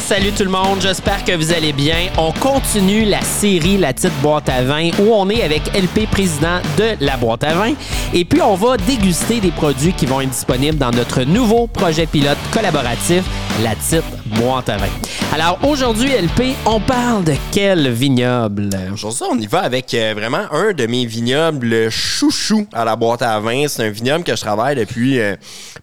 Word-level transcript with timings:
Salut 0.00 0.32
tout 0.32 0.44
le 0.44 0.50
monde, 0.50 0.80
j'espère 0.80 1.24
que 1.24 1.32
vous 1.32 1.52
allez 1.52 1.72
bien. 1.72 2.08
On 2.18 2.32
continue 2.32 3.04
la 3.04 3.20
série 3.22 3.76
La 3.78 3.92
petite 3.92 4.12
boîte 4.22 4.48
à 4.48 4.62
vin 4.62 4.90
où 4.98 5.12
on 5.14 5.30
est 5.30 5.42
avec 5.42 5.62
LP, 5.72 6.10
président 6.10 6.60
de 6.76 6.96
la 7.00 7.16
boîte 7.16 7.44
à 7.44 7.54
vin. 7.54 7.74
Et 8.12 8.24
puis 8.24 8.42
on 8.42 8.54
va 8.54 8.76
déguster 8.76 9.40
des 9.40 9.52
produits 9.52 9.92
qui 9.92 10.06
vont 10.06 10.20
être 10.20 10.30
disponibles 10.30 10.78
dans 10.78 10.90
notre 10.90 11.22
nouveau 11.22 11.66
projet 11.68 12.06
pilote 12.06 12.38
collaboratif, 12.52 13.22
La 13.62 13.74
petite 13.76 14.04
boîte 14.40 14.68
à 14.68 14.78
vin. 14.78 14.88
Alors 15.32 15.58
aujourd'hui, 15.64 16.10
LP, 16.10 16.54
on 16.66 16.80
parle 16.80 17.24
de 17.24 17.34
quel 17.50 17.90
vignoble? 17.90 18.70
Aujourd'hui, 18.92 19.24
on 19.30 19.38
y 19.38 19.46
va 19.46 19.60
avec 19.60 19.92
euh, 19.94 20.14
vraiment 20.16 20.44
un 20.52 20.72
de 20.72 20.86
mes 20.86 21.06
vignobles 21.06 21.90
chouchou 21.90 22.66
à 22.72 22.84
la 22.84 22.94
boîte 22.96 23.22
à 23.22 23.38
vin. 23.40 23.66
C'est 23.68 23.84
un 23.84 23.90
vignoble 23.90 24.22
que 24.24 24.36
je 24.36 24.40
travaille 24.40 24.76
depuis 24.76 25.18
euh, 25.18 25.34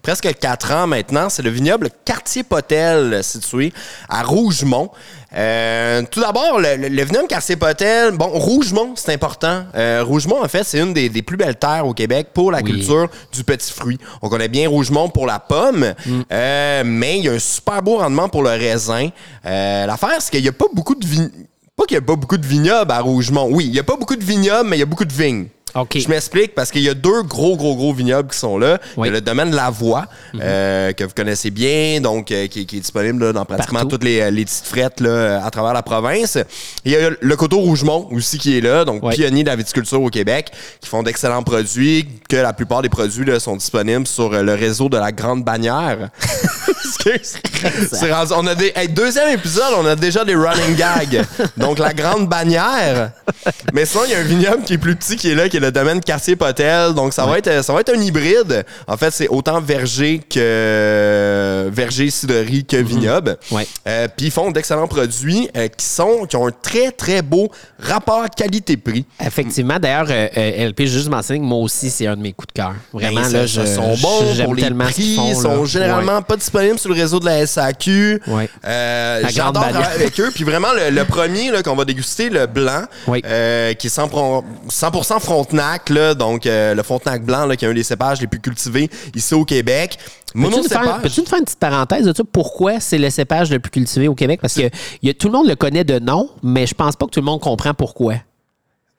presque 0.01 0.33
quatre 0.39 0.71
ans 0.71 0.87
maintenant. 0.87 1.29
C'est 1.29 1.43
le 1.43 1.49
vignoble 1.49 1.89
Quartier 2.05 2.43
Potel, 2.43 3.23
situé 3.23 3.73
à 4.09 4.23
Rougemont. 4.23 4.89
Euh, 5.33 6.01
tout 6.11 6.19
d'abord, 6.19 6.59
le, 6.59 6.75
le, 6.75 6.87
le 6.89 7.03
vignoble 7.03 7.27
Quartier 7.27 7.55
Potel, 7.55 8.11
bon, 8.11 8.27
Rougemont, 8.27 8.93
c'est 8.95 9.13
important. 9.13 9.63
Euh, 9.75 10.03
Rougemont, 10.05 10.43
en 10.43 10.47
fait, 10.47 10.63
c'est 10.65 10.79
une 10.79 10.93
des, 10.93 11.07
des 11.09 11.21
plus 11.21 11.37
belles 11.37 11.55
terres 11.55 11.85
au 11.87 11.93
Québec 11.93 12.27
pour 12.33 12.51
la 12.51 12.59
Oui. 12.59 12.71
culture 12.71 13.07
du 13.31 13.43
petit 13.43 13.71
fruit. 13.71 13.97
On 14.21 14.27
connaît 14.29 14.49
bien 14.49 14.67
Rougemont 14.67 15.07
pour 15.09 15.25
la 15.27 15.39
pomme, 15.39 15.93
euh, 16.31 16.83
mais 16.85 17.19
il 17.19 17.25
y 17.25 17.29
a 17.29 17.33
un 17.33 17.39
super 17.39 17.81
beau 17.81 17.97
rendement 17.97 18.27
pour 18.27 18.43
le 18.43 18.49
raisin. 18.49 19.09
L'affaire, 19.43 20.19
c'est 20.21 20.31
qu'il 20.31 20.41
n'y 20.41 20.49
a 20.49 20.53
pas 20.53 20.65
beaucoup 20.73 20.95
de 20.95 21.05
vignes. 21.05 21.29
Pas 21.77 21.85
qu'il 21.85 21.97
n'y 21.97 22.03
a 22.03 22.05
pas 22.05 22.15
beaucoup 22.17 22.37
de 22.37 22.45
vignobles 22.45 22.91
à 22.91 22.99
Rougemont. 22.99 23.47
Oui, 23.49 23.65
il 23.65 23.71
n'y 23.71 23.79
a 23.79 23.83
pas 23.83 23.95
beaucoup 23.95 24.15
de 24.17 24.23
vignobles, 24.23 24.69
mais 24.69 24.75
il 24.75 24.79
y 24.81 24.83
a 24.83 24.85
beaucoup 24.85 25.05
de 25.05 25.13
vignes. 25.13 25.47
Je 26.03 26.07
m'explique 26.09 26.53
parce 26.55 26.71
qu'il 26.71 26.81
y 26.81 26.89
a 26.89 26.93
deux 26.93 27.23
gros, 27.23 27.55
gros, 27.55 27.75
gros 27.75 27.93
vignobles 27.93 28.29
qui 28.29 28.37
sont 28.37 28.57
là. 28.57 28.79
Oui. 28.97 29.07
Il 29.07 29.11
y 29.11 29.13
a 29.15 29.19
le 29.19 29.21
domaine 29.21 29.51
de 29.51 29.55
la 29.55 29.69
voie, 29.69 30.05
euh, 30.39 30.91
que 30.93 31.03
vous 31.03 31.13
connaissez 31.15 31.49
bien, 31.51 32.01
donc 32.01 32.31
euh, 32.31 32.47
qui, 32.47 32.65
qui 32.65 32.77
est 32.77 32.81
disponible 32.81 33.25
là, 33.25 33.33
dans 33.33 33.45
pratiquement 33.45 33.79
Partout. 33.79 33.97
toutes 33.97 34.03
les, 34.03 34.29
les 34.31 34.45
petites 34.45 34.65
frettes 34.65 34.99
là, 34.99 35.45
à 35.45 35.49
travers 35.51 35.73
la 35.73 35.83
province. 35.83 36.37
Il 36.85 36.91
y 36.91 36.95
a 36.97 37.09
le 37.19 37.35
coteau 37.35 37.59
Rougemont 37.59 38.07
aussi 38.11 38.37
qui 38.37 38.57
est 38.57 38.61
là, 38.61 38.85
donc 38.85 39.01
Oui. 39.03 39.15
pionnier 39.15 39.43
de 39.43 39.49
la 39.49 39.55
viticulture 39.55 40.01
au 40.01 40.09
Québec, 40.09 40.51
qui 40.81 40.89
font 40.89 41.03
d'excellents 41.03 41.43
produits, 41.43 42.07
que 42.29 42.35
la 42.35 42.53
plupart 42.53 42.81
des 42.81 42.89
produits 42.89 43.25
là, 43.25 43.39
sont 43.39 43.55
disponibles 43.55 44.07
sur 44.07 44.33
euh, 44.33 44.41
le 44.43 44.53
réseau 44.53 44.89
de 44.89 44.97
la 44.97 45.11
Grande 45.11 45.43
Bannière. 45.43 46.09
Rendu- 48.11 48.33
on 48.35 48.47
a 48.47 48.55
des, 48.55 48.71
hey, 48.75 48.87
deuxième 48.89 49.29
épisode, 49.29 49.73
on 49.77 49.85
a 49.85 49.95
déjà 49.95 50.23
des 50.25 50.35
running 50.35 50.75
gags. 50.75 51.25
Donc 51.57 51.79
la 51.79 51.93
grande 51.93 52.27
bannière. 52.27 53.11
Mais 53.73 53.85
sinon, 53.85 54.03
il 54.05 54.11
y 54.11 54.15
a 54.15 54.19
un 54.19 54.23
vignoble 54.23 54.63
qui 54.63 54.73
est 54.73 54.77
plus 54.77 54.95
petit 54.95 55.15
qui 55.15 55.29
est 55.31 55.35
là, 55.35 55.49
qui 55.49 55.57
est 55.57 55.60
le 55.61 55.71
domaine 55.71 56.01
quartier 56.01 56.35
Potel. 56.35 56.93
Donc 56.93 57.13
ça 57.13 57.25
va 57.25 57.37
être 57.37 57.63
ça 57.63 57.73
va 57.73 57.81
être 57.81 57.93
un 57.95 58.01
hybride. 58.01 58.65
En 58.87 58.97
fait, 58.97 59.11
c'est 59.11 59.27
autant 59.29 59.61
verger 59.61 60.19
que 60.29 61.69
verger 61.71 62.09
cidrerie 62.09 62.65
que 62.65 62.77
vignoble. 62.77 63.37
Ouais. 63.51 63.67
Euh, 63.87 64.07
Puis 64.15 64.27
ils 64.27 64.31
font 64.31 64.51
d'excellents 64.51 64.87
produits 64.87 65.49
euh, 65.55 65.67
qui 65.67 65.85
sont 65.85 66.25
qui 66.27 66.35
ont 66.35 66.47
un 66.47 66.51
très 66.51 66.91
très 66.91 67.21
beau 67.21 67.49
rapport 67.79 68.25
qualité-prix. 68.29 69.05
Effectivement, 69.25 69.77
d'ailleurs, 69.79 70.07
euh, 70.09 70.27
euh, 70.37 70.67
LP, 70.69 70.85
juste 70.85 71.09
mentionner 71.09 71.39
que 71.39 71.45
moi 71.45 71.59
aussi, 71.59 71.89
c'est 71.89 72.07
un 72.07 72.15
de 72.15 72.21
mes 72.21 72.33
coups 72.33 72.47
de 72.47 72.53
cœur. 72.61 72.73
Vraiment, 72.93 73.21
Ben, 73.21 73.31
là, 73.33 73.47
ça- 73.47 73.61
je, 73.61 73.65
sont 73.65 73.95
bons 73.95 74.43
pour 74.43 74.55
les 74.55 74.69
prix, 74.71 75.15
font, 75.15 75.27
ils 75.29 75.35
sont 75.35 75.59
là. 75.61 75.65
généralement 75.65 76.17
Ouais. 76.17 76.23
pas 76.27 76.35
disponibles 76.37 76.79
sur 76.79 76.89
le 76.89 76.95
réseau 76.99 77.19
de 77.19 77.25
la 77.25 77.45
SAQ. 77.45 78.21
Ouais. 78.27 78.49
J'adore 79.29 79.63
avec 79.63 80.19
eux. 80.19 80.31
Puis 80.33 80.43
vraiment, 80.43 80.69
le, 80.73 80.89
le 80.93 81.05
premier 81.05 81.51
là, 81.51 81.63
qu'on 81.63 81.75
va 81.75 81.85
déguster, 81.85 82.29
le 82.29 82.45
blanc, 82.47 82.83
Oui. 83.07 83.21
qui 83.21 83.27
est 83.87 83.89
100%, 83.89 84.43
100% 84.69 85.19
Frontenac, 85.51 85.89
là, 85.89 86.13
donc 86.13 86.45
euh, 86.45 86.73
le 86.73 86.83
Frontenac 86.83 87.23
blanc, 87.25 87.45
là, 87.45 87.55
qui 87.55 87.65
est 87.65 87.67
un 87.67 87.73
des 87.73 87.83
cépages 87.83 88.21
les 88.21 88.27
plus 88.27 88.39
cultivés 88.39 88.89
ici 89.15 89.33
au 89.33 89.43
Québec. 89.45 89.97
Peux-tu 90.33 90.57
nous, 90.57 90.63
faire, 90.69 90.81
peux-tu 91.01 91.19
nous 91.21 91.25
faire 91.25 91.39
une 91.39 91.45
petite 91.45 91.59
parenthèse 91.59 92.05
de 92.05 92.15
ça? 92.15 92.23
Pourquoi 92.31 92.79
c'est 92.79 92.97
le 92.97 93.09
cépage 93.09 93.51
le 93.51 93.59
plus 93.59 93.69
cultivé 93.71 94.07
au 94.07 94.15
Québec? 94.15 94.39
Parce 94.41 94.53
que 94.53 94.69
y 95.03 95.09
a- 95.09 95.13
tout 95.13 95.27
le 95.27 95.33
monde 95.33 95.47
le 95.47 95.55
connaît 95.55 95.83
de 95.83 95.99
nom, 95.99 96.29
mais 96.41 96.65
je 96.65 96.73
pense 96.73 96.95
pas 96.95 97.05
que 97.05 97.11
tout 97.11 97.19
le 97.19 97.25
monde 97.25 97.41
comprend 97.41 97.73
pourquoi. 97.73 98.15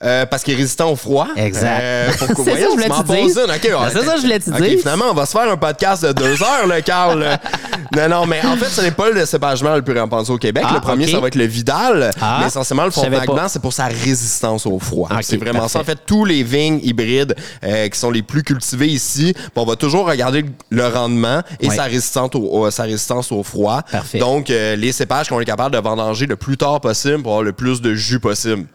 Euh, 0.05 0.27
parce 0.27 0.43
qu'il 0.43 0.55
est 0.55 0.57
résistant 0.57 0.91
au 0.91 0.97
froid. 0.97 1.29
Exact. 1.37 1.81
Euh, 1.81 2.11
C'est 2.19 2.27
ça 2.27 2.35
que 2.35 2.35
je 2.35 2.69
voulais 2.71 2.89
te 2.89 3.03
dire. 3.05 3.81
ouais. 3.81 3.89
C'est 3.93 4.05
ça 4.05 4.13
que 4.15 4.17
je 4.17 4.23
voulais 4.23 4.39
te 4.41 4.51
dire. 4.51 4.79
finalement, 4.81 5.05
on 5.11 5.15
va 5.15 5.27
se 5.27 5.33
faire 5.33 5.51
un 5.51 5.57
podcast 5.57 6.05
de 6.05 6.13
deux 6.13 6.43
heures, 6.43 6.67
le 6.67 6.81
Carl. 6.81 7.39
non, 7.97 8.09
non, 8.09 8.27
mais 8.27 8.45
en 8.45 8.57
fait, 8.57 8.69
ce 8.69 8.81
n'est 8.81 8.91
pas 8.91 9.11
le 9.11 9.25
cépagement 9.27 9.77
le 9.77 9.83
plus 9.83 9.99
répandu 9.99 10.31
au 10.33 10.39
Québec. 10.39 10.65
Ah, 10.67 10.75
le 10.75 10.81
premier, 10.81 11.07
ça 11.07 11.21
va 11.21 11.29
être 11.29 11.37
le 11.37 11.45
Vidal. 11.45 12.11
Ah, 12.21 12.39
mais 12.41 12.47
essentiellement, 12.49 12.85
le 12.85 12.91
Frontenac 12.91 13.27
blanc, 13.27 13.47
c'est 13.49 13.63
pour 13.63 13.73
sa 13.73 13.87
résistance 13.87 14.67
au 14.67 14.79
froid. 14.79 15.09
C'est 15.23 15.37
vraiment 15.37 15.69
ça. 15.69 15.81
En 15.81 15.85
fait, 15.85 15.99
tous 16.05 16.25
les 16.25 16.43
vignes 16.43 16.81
hybrides 16.83 17.37
euh, 17.65 17.89
qui 17.89 17.99
sont 17.99 18.11
les 18.11 18.23
plus 18.23 18.43
cultivés 18.43 18.89
ici, 18.89 19.35
on 19.55 19.65
va 19.65 19.77
toujours 19.77 20.07
regarder 20.07 20.45
le 20.71 20.87
rendement 20.89 21.43
et 21.61 21.69
Ouais. 21.69 21.77
sa, 21.77 21.85
résistance 21.85 22.31
au, 22.35 22.71
sa 22.71 22.83
résistance 22.83 23.31
au 23.31 23.43
froid. 23.45 23.83
Parfait. 23.91 24.19
Donc, 24.19 24.49
les 24.49 24.93
cépages 24.93 25.29
qu'on 25.29 25.39
est 25.41 25.45
capable 25.45 25.75
de 25.77 25.81
vendanger 25.81 26.27
le 26.27 26.35
plus 26.37 26.57
tard 26.57 26.81
possible 26.81 27.23
pour 27.23 27.33
avoir 27.33 27.45
le 27.45 27.53
plus 27.53 27.81
de 27.81 27.95
jus 27.95 28.19
possible. 28.19 28.67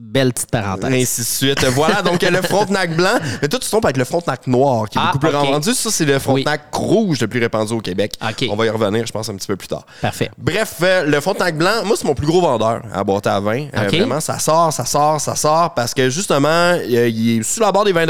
Belle 0.00 0.32
petite 0.32 0.52
parenthèse. 0.52 0.92
Ainsi 0.92 1.20
de 1.22 1.26
suite. 1.26 1.64
Voilà, 1.74 2.02
donc 2.02 2.22
le 2.22 2.40
Frontenac 2.42 2.94
blanc. 2.94 3.18
Mais 3.42 3.48
toi, 3.48 3.58
tu 3.58 3.68
tombes 3.68 3.84
avec 3.84 3.96
le 3.96 4.04
Frontenac 4.04 4.46
noir, 4.46 4.88
qui 4.88 4.96
est 4.96 5.00
Ah, 5.02 5.06
beaucoup 5.06 5.18
plus 5.18 5.36
ok. 5.36 5.42
répandu. 5.42 5.74
Ça, 5.74 5.90
c'est 5.90 6.04
le 6.04 6.20
Frontenac 6.20 6.72
rouge 6.72 7.20
le 7.20 7.26
plus 7.26 7.40
répandu 7.40 7.72
au 7.72 7.80
Québec. 7.80 8.14
On 8.48 8.54
va 8.54 8.66
y 8.66 8.70
revenir, 8.70 9.04
je 9.06 9.12
pense, 9.12 9.28
un 9.28 9.34
petit 9.34 9.48
peu 9.48 9.56
plus 9.56 9.66
tard. 9.66 9.84
Parfait. 10.00 10.30
Bref, 10.38 10.76
euh, 10.82 11.02
le 11.04 11.20
Frontenac 11.20 11.58
blanc, 11.58 11.84
moi, 11.84 11.96
c'est 11.98 12.04
mon 12.06 12.14
plus 12.14 12.28
gros 12.28 12.40
vendeur 12.40 12.82
à 12.94 13.02
boîte 13.02 13.26
à 13.26 13.40
vin. 13.40 13.66
Euh, 13.74 13.88
vraiment, 13.88 14.20
ça 14.20 14.38
sort, 14.38 14.72
ça 14.72 14.84
sort, 14.84 15.20
ça 15.20 15.34
sort, 15.34 15.74
parce 15.74 15.94
que 15.94 16.08
justement, 16.10 16.46
euh, 16.48 17.08
il 17.08 17.40
est 17.40 17.42
sous 17.42 17.58
la 17.60 17.72
barre 17.72 17.84
des 17.84 17.92
20 17.92 18.06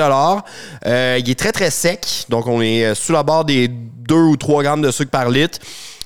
euh, 0.84 1.16
Il 1.18 1.30
est 1.30 1.38
très, 1.38 1.52
très 1.52 1.70
sec. 1.70 2.26
Donc, 2.28 2.46
on 2.48 2.60
est 2.60 2.94
sous 2.94 3.12
la 3.12 3.22
barre 3.22 3.46
des 3.46 3.66
2 3.68 4.14
ou 4.14 4.36
3 4.36 4.62
grammes 4.62 4.82
de 4.82 4.90
sucre 4.90 5.10
par 5.10 5.30
litre. 5.30 5.58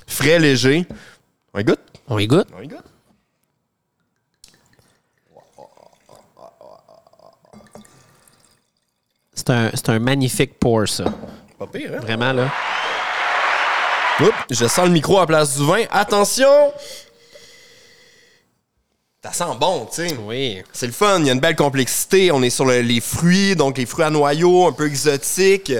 Frais, 0.07 0.39
léger. 0.39 0.85
On 1.53 1.59
y 1.59 1.65
goûte? 1.65 1.79
On 2.07 2.17
y 2.19 2.27
goûte? 2.27 2.47
On 2.57 2.61
y 2.61 2.67
goûte? 2.69 2.85
C'est 9.45 9.89
un, 9.89 9.99
magnifique 9.99 10.57
pour 10.59 10.87
ça. 10.87 11.05
Pas 11.59 11.67
pire, 11.67 11.91
hein? 11.95 11.99
Vraiment, 12.01 12.31
là. 12.33 12.49
Oups, 14.21 14.31
je 14.49 14.65
sens 14.67 14.85
le 14.85 14.91
micro 14.91 15.17
à 15.17 15.21
la 15.21 15.27
place 15.27 15.57
du 15.57 15.65
vin. 15.65 15.83
Attention! 15.91 16.71
Ça 19.23 19.31
sent 19.31 19.57
bon, 19.59 19.85
tu 19.85 20.07
sais. 20.07 20.17
Oui. 20.25 20.61
C'est 20.73 20.85
le 20.85 20.91
fun, 20.91 21.19
il 21.19 21.27
y 21.27 21.29
a 21.29 21.33
une 21.33 21.39
belle 21.39 21.55
complexité. 21.55 22.31
On 22.31 22.41
est 22.43 22.49
sur 22.49 22.65
le- 22.65 22.81
les 22.81 22.99
fruits, 22.99 23.55
donc 23.55 23.77
les 23.77 23.85
fruits 23.85 24.03
à 24.05 24.09
noyaux, 24.09 24.67
un 24.67 24.73
peu 24.73 24.85
exotiques. 24.87 25.73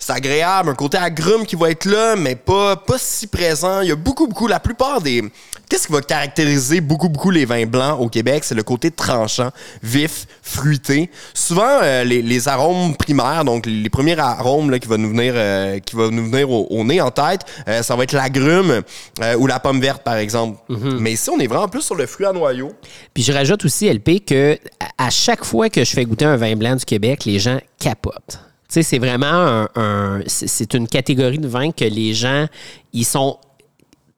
C'est 0.00 0.12
agréable, 0.12 0.70
un 0.70 0.74
côté 0.74 0.96
agrume 0.96 1.44
qui 1.44 1.56
va 1.56 1.70
être 1.70 1.84
là, 1.84 2.14
mais 2.14 2.36
pas, 2.36 2.76
pas 2.76 2.98
si 2.98 3.26
présent. 3.26 3.80
Il 3.80 3.88
y 3.88 3.92
a 3.92 3.96
beaucoup, 3.96 4.28
beaucoup, 4.28 4.46
la 4.46 4.60
plupart 4.60 5.00
des... 5.00 5.24
Qu'est-ce 5.68 5.88
qui 5.88 5.92
va 5.92 6.00
caractériser 6.00 6.80
beaucoup, 6.80 7.08
beaucoup 7.08 7.30
les 7.30 7.44
vins 7.44 7.66
blancs 7.66 8.00
au 8.00 8.08
Québec? 8.08 8.44
C'est 8.44 8.54
le 8.54 8.62
côté 8.62 8.90
tranchant, 8.92 9.50
vif, 9.82 10.26
fruité. 10.40 11.10
Souvent, 11.34 11.80
euh, 11.82 12.04
les, 12.04 12.22
les 12.22 12.48
arômes 12.48 12.96
primaires, 12.96 13.44
donc 13.44 13.66
les 13.66 13.90
premiers 13.90 14.18
arômes 14.18 14.70
là, 14.70 14.78
qui 14.78 14.86
vont 14.88 14.96
nous 14.98 15.10
venir, 15.10 15.34
euh, 15.36 15.78
qui 15.80 15.96
va 15.96 16.08
nous 16.10 16.24
venir 16.24 16.48
au, 16.48 16.68
au 16.70 16.84
nez 16.84 17.00
en 17.00 17.10
tête, 17.10 17.40
euh, 17.66 17.82
ça 17.82 17.96
va 17.96 18.04
être 18.04 18.12
l'agrume 18.12 18.82
euh, 19.20 19.36
ou 19.36 19.46
la 19.48 19.58
pomme 19.58 19.80
verte, 19.80 20.04
par 20.04 20.16
exemple. 20.16 20.58
Mais 20.68 21.12
ici, 21.12 21.28
on 21.28 21.38
est 21.40 21.48
vraiment 21.48 21.68
plus 21.68 21.82
sur 21.82 21.96
le 21.96 22.06
fruit 22.06 22.24
à 22.24 22.32
noyaux. 22.32 22.72
Puis 23.12 23.24
je 23.24 23.32
rajoute 23.32 23.64
aussi, 23.64 23.92
LP, 23.92 24.24
que 24.24 24.56
à 24.96 25.10
chaque 25.10 25.44
fois 25.44 25.68
que 25.68 25.84
je 25.84 25.90
fais 25.90 26.04
goûter 26.04 26.24
un 26.24 26.36
vin 26.36 26.54
blanc 26.54 26.76
du 26.76 26.84
Québec, 26.84 27.24
les 27.26 27.40
gens 27.40 27.58
capotent. 27.78 28.40
Tu 28.70 28.74
sais, 28.74 28.82
c'est 28.82 28.98
vraiment 28.98 29.26
un, 29.26 29.68
un- 29.76 30.20
c'est 30.26 30.74
une 30.74 30.86
catégorie 30.88 31.38
de 31.38 31.48
vin 31.48 31.70
que 31.72 31.84
les 31.84 32.12
gens, 32.12 32.46
ils 32.92 33.04
sont 33.06 33.38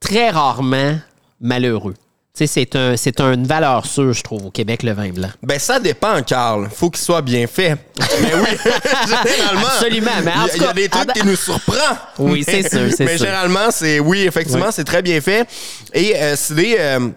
très 0.00 0.30
rarement 0.30 0.98
malheureux. 1.40 1.94
Tu 2.34 2.46
sais, 2.46 2.46
c'est 2.46 2.74
un, 2.76 2.96
c'est 2.96 3.20
une 3.20 3.44
valeur 3.46 3.86
sûre, 3.86 4.12
je 4.12 4.22
trouve, 4.22 4.46
au 4.46 4.50
Québec, 4.50 4.82
le 4.82 4.92
vin 4.92 5.10
blanc. 5.10 5.28
Ben, 5.42 5.58
ça 5.58 5.78
dépend, 5.78 6.20
Carl. 6.22 6.68
Faut 6.74 6.90
qu'il 6.90 7.00
soit 7.02 7.22
bien 7.22 7.46
fait. 7.46 7.76
Mais 8.22 8.34
oui, 8.34 8.48
généralement. 9.06 9.66
Absolument, 9.66 10.10
mais 10.24 10.32
en 10.32 10.46
il 10.56 10.62
y 10.62 10.64
a- 10.64 10.72
des 10.72 10.88
trucs 10.88 11.10
en- 11.10 11.12
qui 11.12 11.26
nous 11.26 11.36
surprennent. 11.36 11.98
Oui, 12.18 12.42
c'est 12.44 12.68
sûr, 12.68 12.88
c'est 12.96 13.04
Mais 13.04 13.16
sûr. 13.18 13.26
généralement, 13.26 13.70
c'est, 13.70 14.00
oui, 14.00 14.22
effectivement, 14.22 14.66
Oui. 14.66 14.72
c'est 14.72 14.84
très 14.84 15.02
bien 15.02 15.20
fait. 15.20 15.46
Et 15.94 16.16
euh, 16.16 16.34
c'est 16.36 16.54
des, 16.54 16.76
euh, 16.78 17.08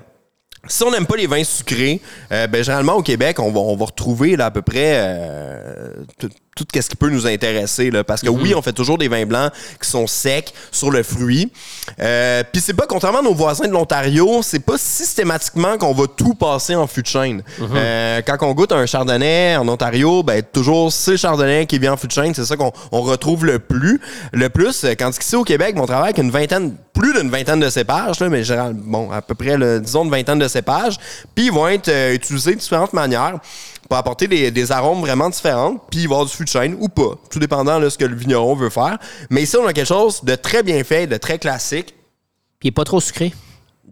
si 0.67 0.83
on 0.83 0.91
n'aime 0.91 1.05
pas 1.05 1.17
les 1.17 1.27
vins 1.27 1.43
sucrés, 1.43 1.99
euh, 2.31 2.47
ben, 2.47 2.63
généralement, 2.63 2.93
au 2.95 3.01
Québec, 3.03 3.39
on 3.39 3.51
va, 3.51 3.59
on 3.59 3.75
va 3.75 3.85
retrouver 3.85 4.35
là, 4.37 4.45
à 4.45 4.51
peu 4.51 4.61
près 4.61 4.93
euh, 4.95 5.89
tout, 6.17 6.29
tout 6.55 6.65
ce 6.73 6.87
qui 6.89 6.95
peut 6.95 7.09
nous 7.09 7.27
intéresser. 7.27 7.91
Là, 7.91 8.03
parce 8.03 8.21
que 8.21 8.29
Mhm. 8.29 8.41
oui, 8.41 8.55
on 8.55 8.61
fait 8.61 8.71
toujours 8.73 8.97
des 8.97 9.07
vins 9.07 9.25
blancs 9.25 9.51
qui 9.81 9.89
sont 9.89 10.07
secs 10.07 10.53
sur 10.71 10.89
le 10.91 11.03
fruit. 11.03 11.51
Euh, 11.99 12.43
Puis 12.51 12.61
c'est 12.61 12.73
pas, 12.73 12.85
contrairement 12.87 13.19
à 13.19 13.23
nos 13.23 13.33
voisins 13.33 13.67
de 13.67 13.73
l'Ontario, 13.73 14.41
c'est 14.41 14.59
pas 14.59 14.77
systématiquement 14.77 15.77
qu'on 15.77 15.93
va 15.93 16.05
tout 16.07 16.33
passer 16.35 16.75
en 16.75 16.87
fût 16.87 17.01
de 17.01 17.07
chêne. 17.07 17.43
Mhm. 17.59 17.69
Euh, 17.75 18.21
quand 18.25 18.37
on 18.41 18.53
goûte 18.53 18.71
un 18.71 18.85
chardonnay 18.85 19.55
en 19.57 19.67
Ontario, 19.67 20.23
ben 20.23 20.41
toujours 20.43 20.93
c'est 20.93 21.11
le 21.11 21.17
chardonnay 21.17 21.65
qui 21.65 21.75
est 21.75 21.79
bien 21.79 21.93
en 21.93 21.97
fût 21.97 22.07
de 22.07 22.11
chêne. 22.13 22.33
C'est 22.33 22.45
ça 22.45 22.55
qu'on 22.55 22.71
on 22.91 23.01
retrouve 23.01 23.45
le 23.45 23.59
plus. 23.59 23.99
Le 24.31 24.49
plus, 24.49 24.83
euh, 24.85 24.93
quand 24.97 25.09
ici 25.17 25.35
au 25.35 25.43
Québec, 25.43 25.75
mon 25.75 25.85
travail 25.85 26.11
avec 26.11 26.17
une 26.19 26.31
vingtaine, 26.31 26.75
plus 27.13 27.21
d'une 27.21 27.31
vingtaine 27.31 27.59
de 27.59 27.69
cépages, 27.69 28.19
là, 28.19 28.29
mais 28.29 28.43
général, 28.43 28.73
bon, 28.73 29.11
à 29.11 29.21
peu 29.21 29.35
près, 29.35 29.57
disons, 29.79 30.03
une 30.03 30.11
vingtaine 30.11 30.39
de 30.39 30.47
cépages. 30.47 30.97
Puis 31.35 31.45
ils 31.45 31.51
vont 31.51 31.67
être 31.67 31.87
euh, 31.89 32.13
utilisés 32.13 32.55
de 32.55 32.59
différentes 32.59 32.93
manières 32.93 33.39
pour 33.87 33.97
apporter 33.97 34.27
des, 34.27 34.49
des 34.51 34.71
arômes 34.71 35.01
vraiment 35.01 35.29
différents. 35.29 35.75
Puis 35.91 36.01
il 36.01 36.07
va 36.07 36.13
y 36.13 36.15
avoir 36.15 36.25
du 36.25 36.33
fût 36.33 36.43
de 36.45 36.49
chêne 36.49 36.75
ou 36.79 36.89
pas, 36.89 37.11
tout 37.29 37.39
dépendant 37.39 37.79
de 37.79 37.89
ce 37.89 37.97
que 37.97 38.05
le 38.05 38.15
vigneron 38.15 38.55
veut 38.55 38.69
faire. 38.69 38.97
Mais 39.29 39.43
ici, 39.43 39.55
on 39.57 39.67
a 39.67 39.73
quelque 39.73 39.87
chose 39.87 40.23
de 40.23 40.35
très 40.35 40.63
bien 40.63 40.83
fait, 40.83 41.07
de 41.07 41.17
très 41.17 41.37
classique. 41.39 41.93
Puis 42.59 42.67
il 42.67 42.67
n'est 42.67 42.71
pas 42.71 42.85
trop 42.85 43.01
sucré. 43.01 43.33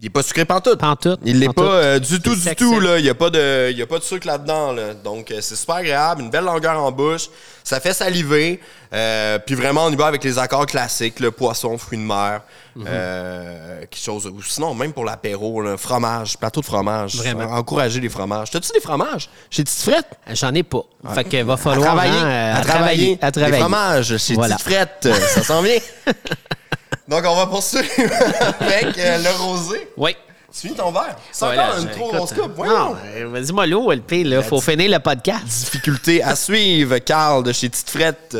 Il 0.00 0.06
est 0.06 0.10
pas 0.10 0.22
sucré 0.24 0.44
pantoute. 0.44 0.80
Pantoute. 0.80 1.20
Il 1.24 1.38
l'est 1.38 1.52
pas 1.52 1.62
euh, 1.62 1.98
du 2.00 2.20
tout, 2.20 2.34
du 2.34 2.54
tout. 2.56 2.80
Là. 2.80 2.98
Il 2.98 3.04
n'y 3.04 3.10
a, 3.10 3.14
pas 3.14 3.30
de- 3.30 3.70
il 3.70 3.78
y 3.78 3.82
a 3.82 3.86
pas 3.86 3.98
de 4.00 4.02
sucre 4.02 4.26
là-dedans. 4.26 4.72
Là. 4.72 4.94
Donc, 4.94 5.30
euh, 5.30 5.38
c'est 5.40 5.54
super 5.54 5.76
agréable. 5.76 6.22
Une 6.22 6.30
belle 6.30 6.44
longueur 6.44 6.82
en 6.82 6.90
bouche. 6.90 7.28
Ça 7.64 7.80
fait 7.80 7.92
saliver. 7.92 8.60
Euh, 8.92 9.38
puis 9.38 9.54
vraiment, 9.54 9.84
on 9.86 9.90
y 9.90 9.96
va 9.96 10.06
avec 10.06 10.22
les 10.24 10.38
accords 10.38 10.66
classiques. 10.66 11.20
Le 11.20 11.30
poisson, 11.30 11.78
fruits 11.78 11.98
de 11.98 12.02
mer. 12.04 12.42
Mhm. 12.74 12.84
euh, 12.88 13.80
quelque 13.80 13.96
chose. 14.02 14.26
Ou 14.26 14.42
sinon, 14.42 14.74
même 14.74 14.92
pour 14.92 15.04
l'apéro, 15.04 15.62
fromage, 15.76 16.36
plateau 16.38 16.60
de 16.60 16.66
fromage. 16.66 17.16
Vraiment. 17.16 17.44
Encourager 17.52 18.00
les 18.00 18.08
fromages. 18.08 18.50
T'as-tu 18.50 18.72
des 18.72 18.80
fromages 18.80 19.28
chez 19.50 19.62
Tite 19.64 19.80
Frette? 19.82 20.06
J'en 20.32 20.52
ai 20.54 20.62
pas. 20.62 20.82
Fait 21.14 21.24
que 21.24 21.42
va 21.42 21.52
À 21.54 21.56
falloir. 21.56 21.86
travailler. 21.94 22.18
hein, 22.18 22.26
euh, 22.26 22.54
à, 22.56 22.60
travailler. 22.62 23.18
À 23.22 23.30
travailler. 23.30 23.52
Les 23.54 23.60
fromages 23.60 24.16
chez 24.18 24.34
Voilà. 24.34 24.56
Tite 24.56 24.64
Frette. 24.66 25.06
euh, 25.06 25.14
ça 25.14 25.42
s'en 25.42 25.62
vient. 25.62 25.78
Donc, 27.08 27.24
on 27.26 27.34
va 27.36 27.46
poursuivre 27.46 27.84
avec 28.60 28.96
euh, 28.98 29.18
le 29.18 29.30
rosé. 29.42 29.88
Oui. 29.96 30.16
Tu 30.52 30.60
finis 30.68 30.74
ton 30.74 30.92
verre. 30.92 31.16
C'est 31.30 31.46
Ouais, 31.46 31.52
encore 31.58 31.74
là, 31.76 31.80
une 31.80 31.90
trop 31.90 32.06
écoute, 32.08 32.16
grosse 32.16 32.32
coupe. 32.34 32.40
euh, 32.42 32.52
Voyons. 32.54 32.94
Non, 33.24 33.30
vas-y, 33.30 33.52
mollo, 33.52 33.90
LP, 33.92 34.12
là. 34.24 34.42
Faut 34.42 34.60
finir 34.60 34.90
le 34.90 34.98
podcast. 34.98 35.46
Difficulté 35.46 36.22
à 36.22 36.36
suivre, 36.36 36.98
Carl 36.98 37.42
de 37.42 37.52
chez 37.52 37.70
Tite 37.70 37.88
Frette. 37.88 38.36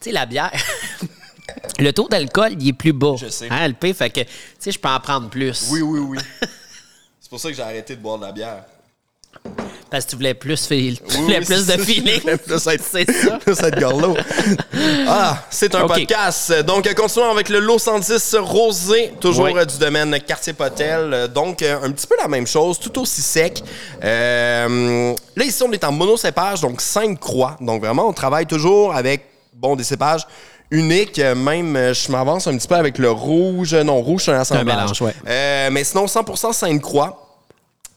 Tu 0.00 0.10
sais, 0.10 0.12
la 0.12 0.26
bière. 0.26 0.50
Le 1.78 1.92
taux 1.92 2.08
d'alcool, 2.08 2.52
il 2.58 2.68
est 2.68 2.72
plus 2.72 2.92
bas. 2.92 3.14
Je 3.18 3.28
sais. 3.28 3.48
Hein, 3.50 3.68
LP, 3.68 3.92
fait 3.94 4.08
que, 4.10 4.20
tu 4.20 4.28
sais, 4.58 4.72
je 4.72 4.78
peux 4.78 4.88
en 4.88 5.00
prendre 5.00 5.28
plus. 5.28 5.66
Oui, 5.70 5.82
oui, 5.82 5.98
oui. 6.00 6.18
C'est 7.20 7.28
pour 7.28 7.38
ça 7.40 7.50
que 7.50 7.54
j'ai 7.54 7.62
arrêté 7.62 7.96
de 7.96 8.00
boire 8.00 8.18
de 8.18 8.24
la 8.24 8.32
bière. 8.32 8.64
Parce 9.94 10.06
que 10.06 10.10
tu 10.10 10.16
voulais 10.16 10.34
plus, 10.34 10.66
feel- 10.66 10.98
tu 11.08 11.18
voulais 11.18 11.38
oui, 11.38 11.44
plus 11.44 11.66
de 11.66 11.72
feeling. 11.80 12.20
Plus 12.20 12.66
être- 12.66 12.82
C'est 12.92 13.08
ça. 13.12 13.38
Plus 13.44 13.60
être 13.62 13.78
gorlot. 13.78 14.16
Ah, 15.06 15.44
c'est 15.50 15.72
un 15.76 15.86
podcast. 15.86 16.52
Donc, 16.64 16.92
continuons 16.94 17.30
avec 17.30 17.48
le 17.48 17.60
lot 17.60 17.78
110 17.78 18.34
rosé, 18.40 19.12
toujours 19.20 19.44
Oui. 19.44 19.66
du 19.66 19.78
domaine 19.78 20.18
Quartier-Potel. 20.26 21.14
Euh, 21.14 21.28
Donc, 21.28 21.62
euh, 21.62 21.76
un 21.80 21.92
petit 21.92 22.08
peu 22.08 22.16
la 22.20 22.26
même 22.26 22.48
chose, 22.48 22.80
tout 22.80 22.98
aussi 23.00 23.22
sec. 23.22 23.62
Euh, 24.02 25.14
là, 25.36 25.44
ici, 25.44 25.62
on 25.62 25.70
est 25.70 25.84
en 25.84 25.92
monocépage, 25.92 26.60
donc 26.60 26.80
5 26.80 27.20
croix. 27.20 27.56
Donc, 27.60 27.80
vraiment, 27.82 28.08
on 28.08 28.12
travaille 28.12 28.46
toujours 28.46 28.94
avec, 28.96 29.24
bon, 29.52 29.76
des 29.76 29.84
cépages 29.84 30.26
uniques. 30.72 31.20
Euh, 31.20 31.36
Même, 31.36 31.76
euh, 31.76 31.94
je 31.94 32.10
m'avance 32.10 32.48
un 32.48 32.56
petit 32.56 32.66
peu 32.66 32.74
avec 32.74 32.98
le 32.98 33.12
rouge. 33.12 33.74
Non, 33.74 34.00
rouge, 34.00 34.22
c'est 34.24 34.32
un 34.32 34.40
assemblage. 34.40 34.64
mélange, 34.66 35.02
ouais. 35.02 35.14
Euh, 35.28 35.68
mais 35.70 35.84
sinon, 35.84 36.06
100% 36.06 36.52
Sainte-Croix. 36.52 37.20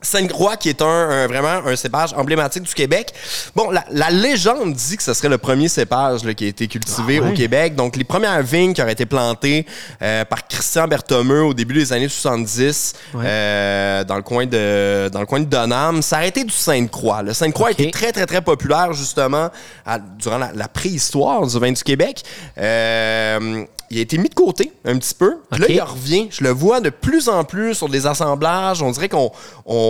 Sainte-Croix, 0.02 0.58
qui 0.58 0.70
est 0.70 0.82
un, 0.82 0.86
un- 0.86 1.28
vraiment 1.28 1.66
un 1.68 1.76
cépage 1.76 2.14
emblématique 2.14 2.64
du 2.64 2.74
Québec. 2.74 3.14
Bon, 3.56 3.72
la, 3.72 3.84
la 3.92 4.10
légende 4.12 4.74
dit 4.74 4.96
que 4.96 5.02
ce 5.04 5.14
serait 5.14 5.28
le 5.30 5.40
premier 5.40 5.68
cépage 5.70 6.24
là, 6.24 6.34
qui 6.36 6.46
a 6.46 6.48
été 6.48 6.68
cultivé 6.68 7.20
Ah 7.24 7.28
au 7.28 7.34
Québec. 7.34 7.76
Donc, 7.76 7.96
les 7.96 8.04
premières 8.04 8.44
vignes 8.44 8.74
qui 8.74 8.82
auraient 8.82 8.92
été 8.92 9.06
plantées 9.08 9.66
euh, 10.04 10.24
par 10.26 10.48
Christian 10.48 10.88
Berthomeux 10.88 11.44
au 11.44 11.54
début 11.56 11.74
des 11.74 11.92
années 11.94 12.10
70 12.10 12.94
Ouais. 13.16 13.24
euh, 13.26 14.04
dans 14.04 14.16
le 14.18 14.22
coin 14.22 14.46
de 14.46 15.10
dans 15.12 15.20
le 15.20 15.26
coin 15.26 15.40
de 15.40 15.46
Donham, 15.46 16.02
ça 16.02 16.18
aurait 16.18 16.28
été 16.30 16.44
du 16.44 16.54
Sainte-Croix. 16.54 17.24
Le 17.24 17.34
Sainte-Croix 17.34 17.72
Ok. 17.72 17.80
était 17.80 17.92
très, 17.92 18.12
très, 18.12 18.26
très 18.28 18.42
populaire, 18.42 18.94
justement, 18.94 19.50
à- 19.86 20.00
durant 20.00 20.38
la, 20.38 20.52
la 20.54 20.68
préhistoire 20.68 21.46
du 21.48 21.58
vin 21.60 21.72
du 21.72 21.84
Québec. 21.84 22.24
Euh, 22.60 23.64
il 23.90 24.00
a 24.00 24.02
été 24.02 24.18
mis 24.18 24.28
de 24.28 24.34
côté 24.34 24.74
un 24.84 24.98
petit 24.98 25.14
peu. 25.14 25.38
Puis 25.50 25.62
là, 25.62 25.68
il 25.70 25.82
revient. 25.82 26.28
Je 26.30 26.44
le 26.44 26.50
vois 26.50 26.82
de 26.82 26.90
plus 26.90 27.30
en 27.30 27.46
plus 27.46 27.74
sur 27.74 27.88
des 27.88 28.06
assemblages. 28.06 28.82
On 28.82 28.92
dirait 28.92 29.08
qu'on 29.08 29.32
on 29.66 29.87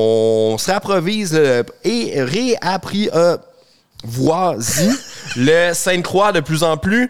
se 0.57 0.65
réapprovise 0.65 1.33
euh, 1.35 1.63
et 1.83 2.21
réappris. 2.21 3.09
euh, 3.13 3.38
Voici 4.03 4.89
le 5.35 5.73
Sainte-Croix 5.73 6.31
de 6.31 6.39
plus 6.39 6.61
en 6.63 6.77
plus. 6.77 7.09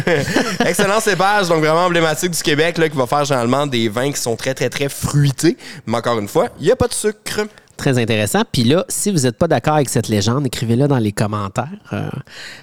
Excellent 0.64 1.00
cépage, 1.00 1.48
donc 1.48 1.60
vraiment 1.60 1.86
emblématique 1.86 2.32
du 2.32 2.42
Québec, 2.42 2.76
là, 2.76 2.88
qui 2.90 2.96
va 2.96 3.06
faire 3.06 3.24
généralement 3.24 3.66
des 3.66 3.88
vins 3.88 4.12
qui 4.12 4.20
sont 4.20 4.36
très, 4.36 4.52
très, 4.52 4.68
très 4.68 4.88
fruités. 4.90 5.56
Mais 5.86 5.96
encore 5.96 6.18
une 6.18 6.28
fois, 6.28 6.48
il 6.60 6.66
n'y 6.66 6.70
a 6.72 6.76
pas 6.76 6.88
de 6.88 6.92
sucre. 6.92 7.46
Très 7.80 7.98
intéressant. 7.98 8.42
Puis 8.52 8.64
là, 8.64 8.84
si 8.90 9.10
vous 9.10 9.20
n'êtes 9.20 9.38
pas 9.38 9.48
d'accord 9.48 9.76
avec 9.76 9.88
cette 9.88 10.08
légende, 10.08 10.44
écrivez-le 10.46 10.86
dans 10.86 10.98
les 10.98 11.12
commentaires. 11.12 11.66
euh, 11.94 12.02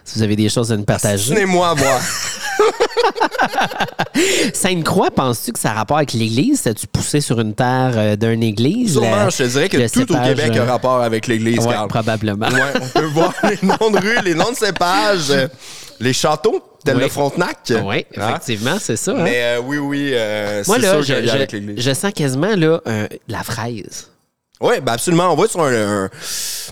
si 0.03 0.19
vous 0.19 0.23
avez 0.23 0.35
des 0.35 0.47
choses 0.47 0.71
à 0.71 0.77
nous 0.77 0.83
partager. 0.83 1.33
Tenez-moi 1.33 1.69
à 1.69 1.73
voir. 1.73 1.99
Sainte-Croix, 4.53 5.09
penses-tu 5.11 5.53
que 5.53 5.59
ça 5.59 5.71
a 5.71 5.73
rapport 5.73 5.97
avec 5.97 6.13
l'Église? 6.13 6.65
As-tu 6.67 6.85
poussé 6.87 7.19
sur 7.21 7.39
une 7.39 7.53
terre 7.55 7.93
euh, 7.95 8.15
d'une 8.15 8.43
Église? 8.43 8.93
Sûrement, 8.93 9.29
je 9.31 9.37
te 9.37 9.43
dirais 9.43 9.69
que 9.69 9.77
tout 9.91 10.11
au 10.11 10.13
cépage, 10.15 10.35
Québec 10.35 10.55
a 10.57 10.59
euh, 10.61 10.65
rapport 10.65 11.01
avec 11.01 11.25
l'Église, 11.27 11.65
ouais, 11.65 11.73
Carl. 11.73 11.87
probablement. 11.87 12.47
Ouais, 12.47 12.73
on 12.81 12.87
peut 12.99 13.05
voir 13.05 13.33
les 13.43 13.57
noms 13.67 13.89
de 13.91 13.97
rues, 13.99 14.19
les 14.23 14.33
noms 14.35 14.51
de 14.51 14.55
cépages, 14.55 15.31
euh, 15.31 15.47
les 15.99 16.13
châteaux, 16.13 16.63
tel 16.85 16.97
Oui. 16.97 17.03
le 17.03 17.09
Frontenac. 17.09 17.57
Oui, 17.83 18.05
Hein? 18.17 18.29
effectivement, 18.29 18.77
c'est 18.79 18.97
ça. 18.97 19.11
hein. 19.13 19.21
Mais 19.23 19.41
euh, 19.41 19.61
oui, 19.63 19.77
oui, 19.77 20.11
euh, 20.13 20.63
Moi, 20.67 20.77
c'est 20.79 20.87
sûr 20.89 21.01
je, 21.01 21.13
avec 21.29 21.51
l'Église. 21.51 21.93
sens 21.93 22.13
quasiment 22.13 22.55
là, 22.55 22.81
euh, 22.87 23.07
la 23.27 23.43
fraise. 23.43 24.09
Oui, 24.59 24.75
ben 24.81 24.93
absolument. 24.93 25.31
On 25.31 25.35
va 25.35 25.47
sur 25.47 25.61
un, 25.61 25.71
un- 26.05 26.09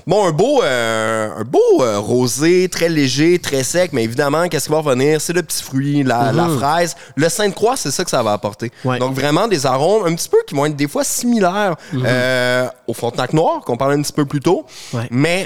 bon, 0.08 0.26
un 0.26 0.32
beau, 0.32 0.64
euh, 0.64 1.30
un 1.38 1.44
beau 1.44 1.60
euh, 1.82 2.00
rosé, 2.00 2.68
très 2.68 2.90
léger, 2.90 3.38
très 3.38 3.64
sec, 3.64 3.92
mais 3.94 4.04
évidemment, 4.04 4.48
qu'est-ce 4.48 4.66
qui 4.66 4.72
va 4.72 4.80
revenir? 4.80 5.22
C'est 5.22 5.34
le 5.34 5.44
petit 5.44 5.62
fruit, 5.62 6.04
la, 6.04 6.32
la 6.32 6.48
fraise. 6.48 6.96
Le 7.16 7.30
Sainte-Croix, 7.30 7.76
c'est 7.78 7.92
ça 7.92 8.04
que 8.04 8.10
ça 8.10 8.24
va 8.24 8.34
apporter. 8.34 8.72
Ouais. 8.84 8.98
Donc, 8.98 9.14
vraiment 9.14 9.48
des 9.48 9.66
arômes 9.68 10.06
un 10.08 10.16
petit 10.16 10.30
peu 10.30 10.38
qui 10.48 10.56
vont 10.56 10.66
être 10.66 10.76
des 10.76 10.88
fois 10.88 11.04
similaires 11.04 11.76
Mhm. 11.94 12.04
euh, 12.08 12.68
au 12.88 12.94
Frontenac 12.94 13.34
Noir, 13.34 13.62
qu'on 13.62 13.78
parlait 13.78 13.96
un 13.96 14.02
petit 14.02 14.14
peu 14.14 14.26
plus 14.26 14.40
tôt, 14.40 14.66
Ouais. 14.94 15.08
mais... 15.12 15.46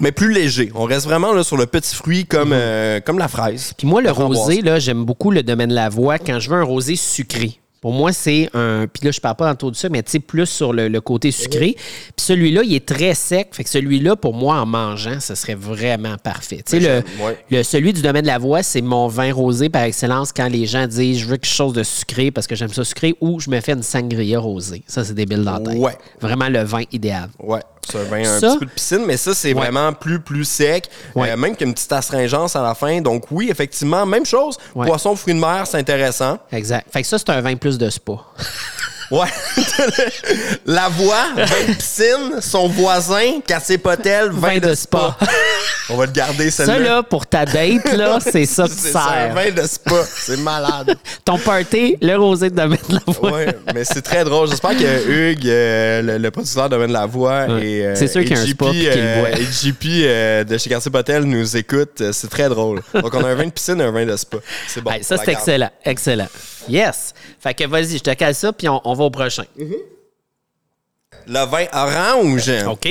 mais 0.00 0.12
plus 0.12 0.32
léger. 0.32 0.70
On 0.74 0.84
reste 0.84 1.06
vraiment 1.06 1.32
là, 1.32 1.42
sur 1.44 1.56
le 1.56 1.66
petit 1.66 1.94
fruit 1.94 2.26
comme, 2.26 2.50
euh, 2.52 3.00
comme 3.00 3.18
la 3.18 3.28
fraise. 3.28 3.72
Puis 3.78 3.86
moi, 3.86 4.02
le 4.02 4.10
rosé, 4.10 4.62
j'aime 4.78 5.04
beaucoup 5.04 5.30
le 5.30 5.42
domaine 5.42 5.70
de 5.70 5.74
la 5.74 5.88
voix. 5.88 6.18
Quand 6.18 6.38
je 6.40 6.50
veux 6.50 6.56
un 6.56 6.64
rosé 6.64 6.96
sucré, 6.96 7.58
pour 7.80 7.92
moi, 7.92 8.12
c'est 8.12 8.48
un. 8.54 8.86
Puis 8.92 9.04
là, 9.04 9.10
je 9.12 9.20
parle 9.20 9.36
pas 9.36 9.54
dans 9.54 9.70
de 9.70 9.76
ça, 9.76 9.88
mais 9.88 10.02
tu 10.02 10.12
sais, 10.12 10.18
plus 10.18 10.46
sur 10.46 10.72
le, 10.72 10.88
le 10.88 11.00
côté 11.00 11.30
sucré. 11.30 11.74
Puis 11.76 12.26
celui-là, 12.26 12.62
il 12.64 12.74
est 12.74 12.84
très 12.86 13.14
sec. 13.14 13.48
Fait 13.52 13.64
que 13.64 13.70
celui-là, 13.70 14.16
pour 14.16 14.34
moi, 14.34 14.56
en 14.60 14.66
mangeant, 14.66 15.20
ce 15.20 15.34
serait 15.34 15.54
vraiment 15.54 16.16
parfait. 16.16 16.62
Tu 16.66 16.80
sais, 16.80 16.80
le, 16.80 17.24
Ouais. 17.24 17.38
le- 17.50 17.62
celui 17.62 17.92
du 17.92 18.02
domaine 18.02 18.22
de 18.22 18.26
la 18.26 18.38
voix, 18.38 18.62
c'est 18.62 18.80
mon 18.82 19.08
vin 19.08 19.32
rosé 19.32 19.68
par 19.68 19.82
excellence 19.82 20.32
quand 20.32 20.48
les 20.48 20.66
gens 20.66 20.86
disent 20.86 21.18
je 21.20 21.26
veux 21.26 21.36
quelque 21.36 21.46
chose 21.52 21.72
de 21.72 21.82
sucré 21.82 22.30
parce 22.30 22.46
que 22.46 22.54
j'aime 22.56 22.72
ça 22.72 22.84
sucré 22.84 23.14
ou 23.20 23.38
je 23.40 23.50
me 23.50 23.60
fais 23.60 23.72
une 23.72 23.82
sangria 23.82 24.38
rosée. 24.40 24.82
Ça, 24.86 25.04
c'est 25.04 25.14
débile 25.14 25.44
dans 25.44 25.58
la 25.58 25.60
tête. 25.60 25.78
Ouais. 25.78 25.96
Vraiment 26.20 26.48
le 26.48 26.62
vin 26.64 26.82
idéal. 26.92 27.28
Ouais, 27.38 27.60
c'est 27.90 27.98
un 27.98 28.04
vin 28.04 28.20
un 28.20 28.40
Ça- 28.40 28.48
petit 28.50 28.58
peu 28.58 28.66
de 28.66 28.70
piscine, 28.70 29.04
mais 29.06 29.16
ça, 29.16 29.34
c'est 29.34 29.48
Ouais. 29.52 29.54
vraiment 29.54 29.92
plus, 29.92 30.20
plus 30.20 30.44
sec. 30.44 30.88
Ouais. 31.14 31.30
Euh, 31.30 31.36
même 31.36 31.56
qu'une 31.56 31.72
petite 31.74 31.92
astringence 31.92 32.56
à 32.56 32.62
la 32.62 32.74
fin. 32.74 33.00
Donc, 33.00 33.24
oui, 33.30 33.48
effectivement, 33.50 34.04
même 34.06 34.26
chose. 34.26 34.56
Ouais. 34.74 34.86
Poisson, 34.86 35.14
fruits 35.16 35.34
de 35.34 35.40
mer, 35.40 35.66
c'est 35.66 35.78
intéressant. 35.78 36.38
Exact. 36.52 36.86
Fait 36.92 37.02
que 37.02 37.08
ça, 37.08 37.18
c'est 37.18 37.30
un 37.30 37.40
vin 37.40 37.56
plus 37.56 37.78
de 37.78 37.88
spa. 37.90 38.12
Ouais. 39.10 39.28
la 40.66 40.88
voix, 40.88 41.26
vin 41.36 41.44
de 41.68 41.74
piscine, 41.74 42.40
son 42.40 42.68
voisin, 42.68 43.40
Cassé-Potel, 43.46 44.30
vin, 44.32 44.58
de 44.58 44.74
spa. 44.74 45.16
On 45.90 45.96
va 45.96 46.06
le 46.06 46.12
garder, 46.12 46.50
Ça, 46.50 46.66
celle-là. 46.66 46.96
là, 46.96 47.02
pour 47.04 47.26
ta 47.26 47.44
date, 47.44 47.92
là, 47.92 48.18
c'est 48.20 48.46
ça 48.46 48.64
qui 48.64 48.70
C'est 48.76 48.90
ça, 48.92 49.04
un 49.08 49.26
sert. 49.26 49.34
vin 49.34 49.50
de 49.52 49.66
spa. 49.66 50.02
C'est 50.04 50.38
malade. 50.38 50.96
Ton 51.24 51.38
party, 51.38 51.96
le 52.02 52.16
rosé 52.16 52.50
de 52.50 52.56
domaine 52.56 52.78
de 52.88 52.94
la 52.94 53.12
voix. 53.12 53.30
Ouais, 53.32 53.56
mais 53.74 53.84
c'est 53.84 54.02
très 54.02 54.24
drôle. 54.24 54.48
J'espère 54.48 54.76
que 54.76 55.08
Hugues, 55.08 55.46
euh, 55.48 56.02
le, 56.02 56.18
le 56.18 56.30
producteur 56.32 56.64
de 56.68 56.74
Domaine 56.74 56.88
de 56.88 56.92
la 56.94 57.06
Voix, 57.06 57.44
Ouais. 57.46 57.64
et, 57.66 57.86
euh, 57.86 57.94
C'est 57.94 58.08
sûr 58.08 58.22
et 58.22 58.24
qu'il 58.24 58.36
y 58.36 58.38
a 58.38 58.42
un 58.42 58.46
JP, 58.46 58.54
spa 58.54 58.70
qu'il 58.70 58.84
le 58.86 58.92
euh, 58.96 59.16
voit. 59.20 59.30
et 59.38 59.44
JP 59.44 59.84
euh, 59.86 60.44
de 60.44 60.58
chez 60.58 60.70
Quartier 60.70 60.90
Potel 60.90 61.22
nous 61.24 61.56
écoute. 61.56 62.02
C'est 62.12 62.28
très 62.30 62.48
drôle. 62.48 62.82
Donc, 62.94 63.14
on 63.14 63.24
a 63.24 63.28
un 63.28 63.34
vin 63.34 63.44
de 63.46 63.50
piscine 63.50 63.80
et 63.80 63.84
un 63.84 63.92
vin 63.92 64.04
de 64.04 64.16
spa. 64.16 64.38
C'est 64.66 64.80
bon. 64.80 64.90
Hey, 64.90 65.04
ça, 65.04 65.16
c'est 65.24 65.30
excellent. 65.32 65.70
Excellent. 65.84 66.26
Yes. 66.68 67.14
Fait 67.40 67.54
que 67.54 67.64
vas-y, 67.64 67.98
je 67.98 68.02
te 68.02 68.12
cale 68.14 68.34
ça, 68.34 68.52
puis 68.52 68.68
on, 68.68 68.80
on 68.84 68.94
va 68.94 69.04
au 69.04 69.10
prochain. 69.10 69.44
Le 71.26 71.44
vin 71.46 71.66
orange. 71.72 72.50
OK? 72.68 72.88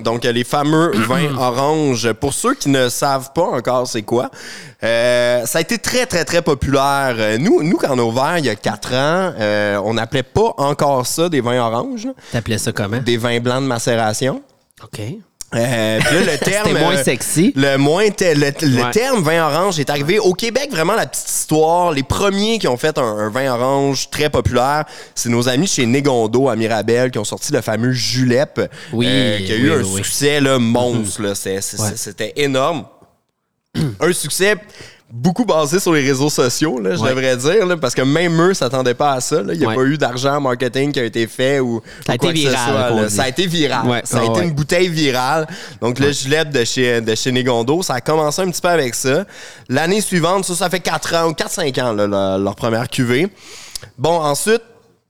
Donc, 0.00 0.24
les 0.24 0.44
fameux 0.44 0.92
vins 1.08 1.34
oranges. 1.36 2.12
Pour 2.12 2.32
ceux 2.34 2.54
qui 2.54 2.68
ne 2.68 2.88
savent 2.88 3.32
pas 3.32 3.42
encore 3.46 3.88
c'est 3.88 4.02
quoi, 4.02 4.30
euh, 4.84 5.44
ça 5.46 5.58
a 5.58 5.60
été 5.60 5.78
très, 5.78 6.06
très, 6.06 6.24
très 6.24 6.42
populaire. 6.42 7.16
Euh, 7.18 7.38
Nous, 7.38 7.62
nous 7.62 7.76
quand 7.78 7.90
on 7.94 7.98
a 7.98 8.02
ouvert 8.02 8.38
il 8.38 8.44
y 8.46 8.48
a 8.50 8.54
quatre 8.56 8.92
ans, 8.92 9.32
euh, 9.38 9.80
on 9.84 9.94
n'appelait 9.94 10.22
pas 10.22 10.54
encore 10.58 11.06
ça 11.06 11.28
des 11.28 11.40
vins 11.40 11.60
oranges. 11.60 12.08
T'appelais 12.30 12.58
ça 12.58 12.72
comment? 12.72 12.98
des 12.98 13.16
vins 13.16 13.40
blancs 13.40 13.62
de 13.62 13.66
macération. 13.66 14.42
OK. 14.84 15.00
Euh, 15.54 15.98
puis 16.00 16.14
là, 16.26 16.32
le 16.32 16.38
terme. 16.44 16.72
Moins 16.78 16.96
euh, 16.96 17.02
sexy. 17.02 17.52
Le, 17.56 17.76
moins 17.78 18.10
te- 18.10 18.24
le, 18.34 18.52
le 18.66 18.82
Ouais. 18.82 18.90
terme 18.90 19.22
vin 19.22 19.46
orange 19.46 19.80
est 19.80 19.88
arrivé 19.88 20.18
au 20.18 20.34
Québec, 20.34 20.68
vraiment 20.70 20.94
la 20.94 21.06
petite 21.06 21.28
histoire. 21.28 21.92
Les 21.92 22.02
premiers 22.02 22.58
qui 22.58 22.68
ont 22.68 22.76
fait 22.76 22.98
un, 22.98 23.02
un 23.02 23.30
vin 23.30 23.50
orange 23.54 24.10
très 24.10 24.28
populaire, 24.28 24.84
c'est 25.14 25.30
nos 25.30 25.48
amis 25.48 25.66
chez 25.66 25.86
Négondo 25.86 26.48
à 26.50 26.56
Mirabel 26.56 27.10
qui 27.10 27.18
ont 27.18 27.24
sorti 27.24 27.52
le 27.52 27.62
fameux 27.62 27.92
Julep. 27.92 28.60
Oui, 28.92 29.06
qui 29.06 29.52
a 29.52 29.56
eu 29.56 29.70
oui, 29.70 29.76
un 29.80 29.82
oui, 29.84 29.96
succès 29.96 30.40
là, 30.40 30.58
monstre. 30.58 31.22
Ouais. 31.22 31.60
C'était 31.96 32.34
énorme. 32.36 32.84
un 34.00 34.12
succès 34.12 34.56
beaucoup 35.10 35.44
basé 35.46 35.80
sur 35.80 35.92
les 35.94 36.02
réseaux 36.06 36.28
sociaux, 36.28 36.78
là, 36.80 36.94
je 36.94 37.00
Ouais. 37.00 37.08
devrais 37.10 37.36
dire, 37.36 37.64
là, 37.66 37.76
parce 37.78 37.94
que 37.94 38.02
même 38.02 38.38
eux 38.42 38.52
s'attendaient 38.52 38.92
pas 38.94 39.12
à 39.12 39.20
ça. 39.20 39.42
là. 39.42 39.54
Il 39.54 39.58
n'y 39.58 39.64
a 39.64 39.68
Ouais. 39.68 39.74
pas 39.74 39.82
eu 39.82 39.96
d'argent 39.96 40.38
marketing 40.40 40.92
qui 40.92 41.00
a 41.00 41.04
été 41.04 41.26
fait 41.26 41.60
ou, 41.60 41.80
Ça 42.06 42.12
a 42.12 42.12
ou 42.12 42.16
été 42.16 42.18
quoi 42.26 42.32
que 42.32 42.38
ce 42.38 42.42
viral, 42.48 42.70
soit, 42.70 43.00
là. 43.00 43.06
dit. 43.08 43.14
Ça 43.16 43.22
a 43.22 43.28
été 43.28 43.46
viral. 43.46 43.86
Ouais. 43.86 44.00
Ça 44.04 44.18
a 44.18 44.22
Ah 44.26 44.30
été 44.30 44.42
une 44.42 44.52
bouteille 44.52 44.88
virale. 44.88 45.46
Donc, 45.80 45.98
le 45.98 46.12
gilet 46.12 46.44
de 46.44 46.62
chez, 46.64 47.00
de 47.00 47.14
chez 47.14 47.32
Négondo, 47.32 47.82
ça 47.82 47.94
a 47.94 48.00
commencé 48.02 48.42
un 48.42 48.50
petit 48.50 48.60
peu 48.60 48.68
avec 48.68 48.94
ça. 48.94 49.24
L'année 49.68 50.00
suivante, 50.02 50.44
ça, 50.44 50.54
ça 50.54 50.68
fait 50.68 50.80
4 50.80 51.14
ans 51.14 51.28
ou 51.28 51.32
4-5 51.32 51.78
ans, 51.78 51.92
là, 51.94 52.06
leur, 52.06 52.38
leur 52.38 52.54
première 52.54 52.88
cuvée. 52.88 53.28
Bon, 53.96 54.10
ensuite, 54.20 54.62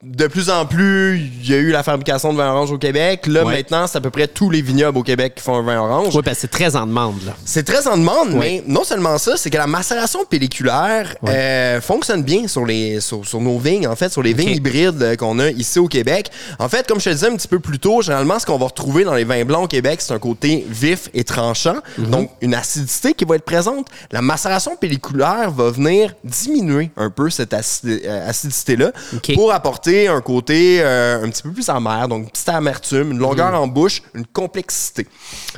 de 0.05 0.29
plus 0.29 0.49
en 0.49 0.65
plus, 0.65 1.19
il 1.43 1.51
y 1.51 1.55
a 1.55 1.57
eu 1.57 1.71
la 1.73 1.83
fabrication 1.83 2.33
de 2.33 2.39
vin 2.39 2.53
orange 2.53 2.71
au 2.71 2.79
Québec. 2.79 3.27
Là, 3.27 3.45
Ouais. 3.45 3.57
maintenant, 3.57 3.89
c'est 3.89 3.99
à 3.99 4.01
peu 4.01 4.11
près 4.11 4.29
tous 4.29 4.49
les 4.49 4.63
vignobles 4.63 4.97
au 4.97 5.03
Québec 5.03 5.35
qui 5.35 5.43
font 5.43 5.57
un 5.57 5.63
vin 5.63 5.81
orange. 5.81 6.15
Oui, 6.15 6.23
parce 6.25 6.37
que 6.37 6.43
c'est 6.43 6.51
très 6.53 6.77
en 6.77 6.87
demande, 6.87 7.17
là. 7.27 7.33
C'est 7.45 7.65
très 7.65 7.89
en 7.89 7.97
demande, 7.99 8.31
mais 8.31 8.63
non 8.65 8.85
seulement 8.85 9.19
ça, 9.19 9.37
c'est 9.37 9.51
que 9.51 9.57
la 9.57 9.67
macération 9.67 10.25
pelliculaire 10.25 11.17
euh, 11.27 11.81
fonctionne 11.81 12.23
bien 12.23 12.47
sur, 12.47 12.65
les, 12.65 13.01
sur, 13.01 13.27
sur 13.27 13.41
nos 13.41 13.59
vignes, 13.59 13.89
en 13.89 13.97
fait, 13.97 14.13
sur 14.13 14.23
les 14.23 14.35
vignes 14.35 14.51
hybrides 14.55 15.03
euh, 15.03 15.17
qu'on 15.17 15.41
a 15.41 15.51
ici 15.51 15.81
au 15.81 15.89
Québec. 15.89 16.31
En 16.61 16.69
fait, 16.69 16.87
comme 16.87 17.01
je 17.01 17.07
te 17.07 17.11
disais 17.11 17.27
un 17.27 17.35
petit 17.35 17.49
peu 17.49 17.59
plus 17.59 17.81
tôt, 17.81 18.01
généralement, 18.01 18.39
ce 18.39 18.47
qu'on 18.47 18.57
va 18.59 18.67
retrouver 18.67 19.03
dans 19.03 19.15
les 19.15 19.25
vins 19.25 19.45
blancs 19.45 19.65
au 19.65 19.69
Québec, 19.69 20.01
c'est 20.01 20.13
un 20.15 20.21
côté 20.21 20.65
vif 20.71 21.09
et 21.13 21.25
tranchant, 21.25 21.79
donc 21.99 22.31
une 22.41 22.55
acidité 22.55 23.15
qui 23.15 23.25
va 23.25 23.35
être 23.35 23.45
présente. 23.45 23.89
La 24.13 24.23
macération 24.23 24.77
pelliculaire 24.77 25.51
va 25.51 25.71
venir 25.73 26.15
diminuer 26.23 26.93
un 26.97 27.11
peu 27.11 27.31
cette 27.31 27.53
euh, 27.53 28.29
acidité-là 28.29 28.93
pour 29.35 29.53
apporter 29.53 29.88
un 30.09 30.21
côté 30.21 30.81
euh, 30.83 31.23
un 31.25 31.29
petit 31.31 31.43
peu 31.43 31.53
plus 31.53 31.69
amer, 31.69 32.07
donc 32.09 32.25
une 32.25 32.31
petite 32.31 32.49
amertume, 32.49 33.13
une 33.13 33.19
longueur 33.19 33.55
en 33.55 33.67
bouche, 33.67 34.03
une 34.15 34.27
complexité. 34.27 35.07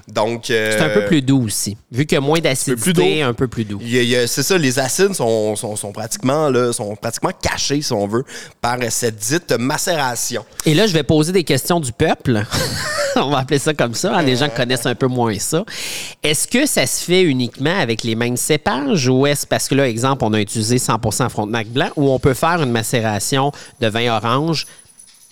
Donc, 0.09 0.45
C'est 0.47 0.81
un 0.81 0.91
peu 0.91 1.05
plus 1.05 1.23
doux 1.23 1.45
aussi. 1.45 1.77
Vu 1.91 2.07
qu'il 2.07 2.17
y 2.17 2.19
a 2.19 2.21
moins 2.21 2.39
d'acidité, 2.41 3.23
un 3.23 3.35
peu 3.35 3.49
plus 3.49 3.65
doux. 3.65 3.81
c'est 4.27 4.43
ça, 4.43 4.57
les 4.57 4.79
acides 4.79 5.15
sont, 5.15 5.57
sont, 5.57 5.77
sont 5.77 5.93
pratiquement 5.93 6.49
là, 6.49 6.73
sont 6.73 6.95
pratiquement 6.97 7.33
cachés, 7.41 7.83
si 7.83 7.93
on 7.93 8.07
veut, 8.07 8.25
par 8.61 8.79
cette 8.91 9.17
dite 9.17 9.53
macération. 9.59 10.45
Et 10.65 10.75
là, 10.75 10.87
je 10.87 10.93
vais 10.93 11.03
poser 11.03 11.33
des 11.33 11.45
questions 11.45 11.81
du 11.81 11.93
peuple. 11.93 12.45
On 13.17 13.31
va 13.31 13.39
appeler 13.39 13.59
ça 13.59 13.75
comme 13.75 13.95
ça. 13.95 14.15
hein, 14.15 14.23
Les 14.23 14.37
gens 14.37 14.49
connaissent 14.49 14.87
un 14.87 14.95
peu 14.95 15.09
moins 15.09 15.37
ça. 15.39 15.65
Est-ce 16.23 16.47
que 16.47 16.65
ça 16.65 16.87
se 16.87 17.05
fait 17.05 17.23
uniquement 17.23 17.77
avec 17.77 18.05
les 18.05 18.15
mêmes 18.15 18.37
cépages 18.37 19.09
ou 19.09 19.27
est-ce 19.27 19.47
parce 19.49 19.67
que 19.69 19.75
là, 19.75 19.89
exemple, 19.89 20.25
on 20.25 20.33
a 20.33 20.41
utilisé 20.41 20.77
100% 20.77 21.29
Frontenac 21.29 21.67
blanc 21.69 21.89
ou 21.97 22.09
on 22.11 22.21
peut 22.21 22.35
faire 22.35 22.63
une 22.63 22.71
macération 22.71 23.51
de 23.81 23.89
vin 23.89 24.15
orange 24.25 24.67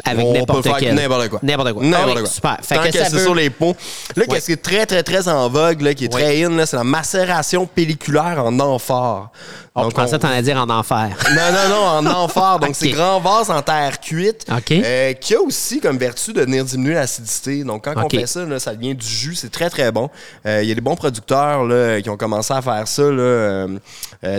avec 0.05 0.27
n'importe 0.27 0.69
quel? 0.79 0.95
quoi. 1.29 1.41
N'importe 1.43 1.73
quoi. 1.73 1.83
N'importe 1.83 1.83
Ah 1.95 2.07
oui, 2.15 2.21
quoi. 2.23 2.27
Super. 2.31 2.57
Fait 2.63 2.75
Tant 2.77 2.83
que 2.85 2.93
c'est 2.93 3.19
sur 3.19 3.35
les 3.35 3.51
pots. 3.51 3.77
Là, 4.17 4.23
Ouais. 4.23 4.27
qu'est-ce 4.35 4.47
qui 4.47 4.53
est 4.53 4.63
très, 4.63 4.87
très, 4.87 5.03
très 5.03 5.27
en 5.29 5.49
vogue, 5.49 5.81
là, 5.83 5.95
qui 5.95 6.05
est 6.05 6.09
très 6.09 6.45
in, 6.45 6.65
c'est 6.67 6.77
la 6.77 6.85
macération 6.85 7.67
pelliculaire 7.67 8.45
en 8.45 8.59
amphore. 8.61 9.31
Oh, 9.79 9.83
Donc, 9.83 9.91
je 9.93 9.97
pensais 9.97 10.15
on- 10.17 10.19
t'en 10.19 10.41
dire 10.43 10.57
en 10.57 10.69
enfer. 10.71 11.17
Non, 11.31 11.53
non, 11.53 12.03
non, 12.03 12.11
en 12.11 12.15
amphore. 12.25 12.59
Donc, 12.61 12.71
c'est 12.75 12.91
grand 12.91 13.21
vase 13.21 13.51
en 13.51 13.63
terre 13.63 14.01
cuite. 14.01 14.45
OK. 14.51 14.73
euh, 14.73 15.13
qui 15.15 15.35
a 15.35 15.41
aussi 15.41 15.81
comme 15.81 15.99
vertu 15.99 16.33
de 16.33 16.41
venir 16.43 16.65
diminuer 16.65 16.95
l'acidité. 16.95 17.65
Donc, 17.65 17.85
quand 17.85 17.95
on 17.97 18.09
fait 18.09 18.27
ça, 18.27 18.45
là, 18.45 18.59
ça 18.59 18.75
devient 18.75 18.95
du 18.95 19.07
jus. 19.07 19.35
C'est 19.35 19.51
très, 19.53 19.71
très 19.71 19.91
bon. 19.93 20.11
Euh, 20.47 20.61
Il 20.63 20.69
y 20.69 20.73
a 20.73 20.75
des 20.75 20.81
bons 20.81 20.97
producteurs 20.97 21.65
là, 21.65 22.01
qui 22.01 22.11
ont 22.11 22.17
commencé 22.17 22.53
à 22.53 22.63
faire 22.63 22.87
ça. 22.89 23.03
Là, 23.03 23.09
euh, 23.23 23.69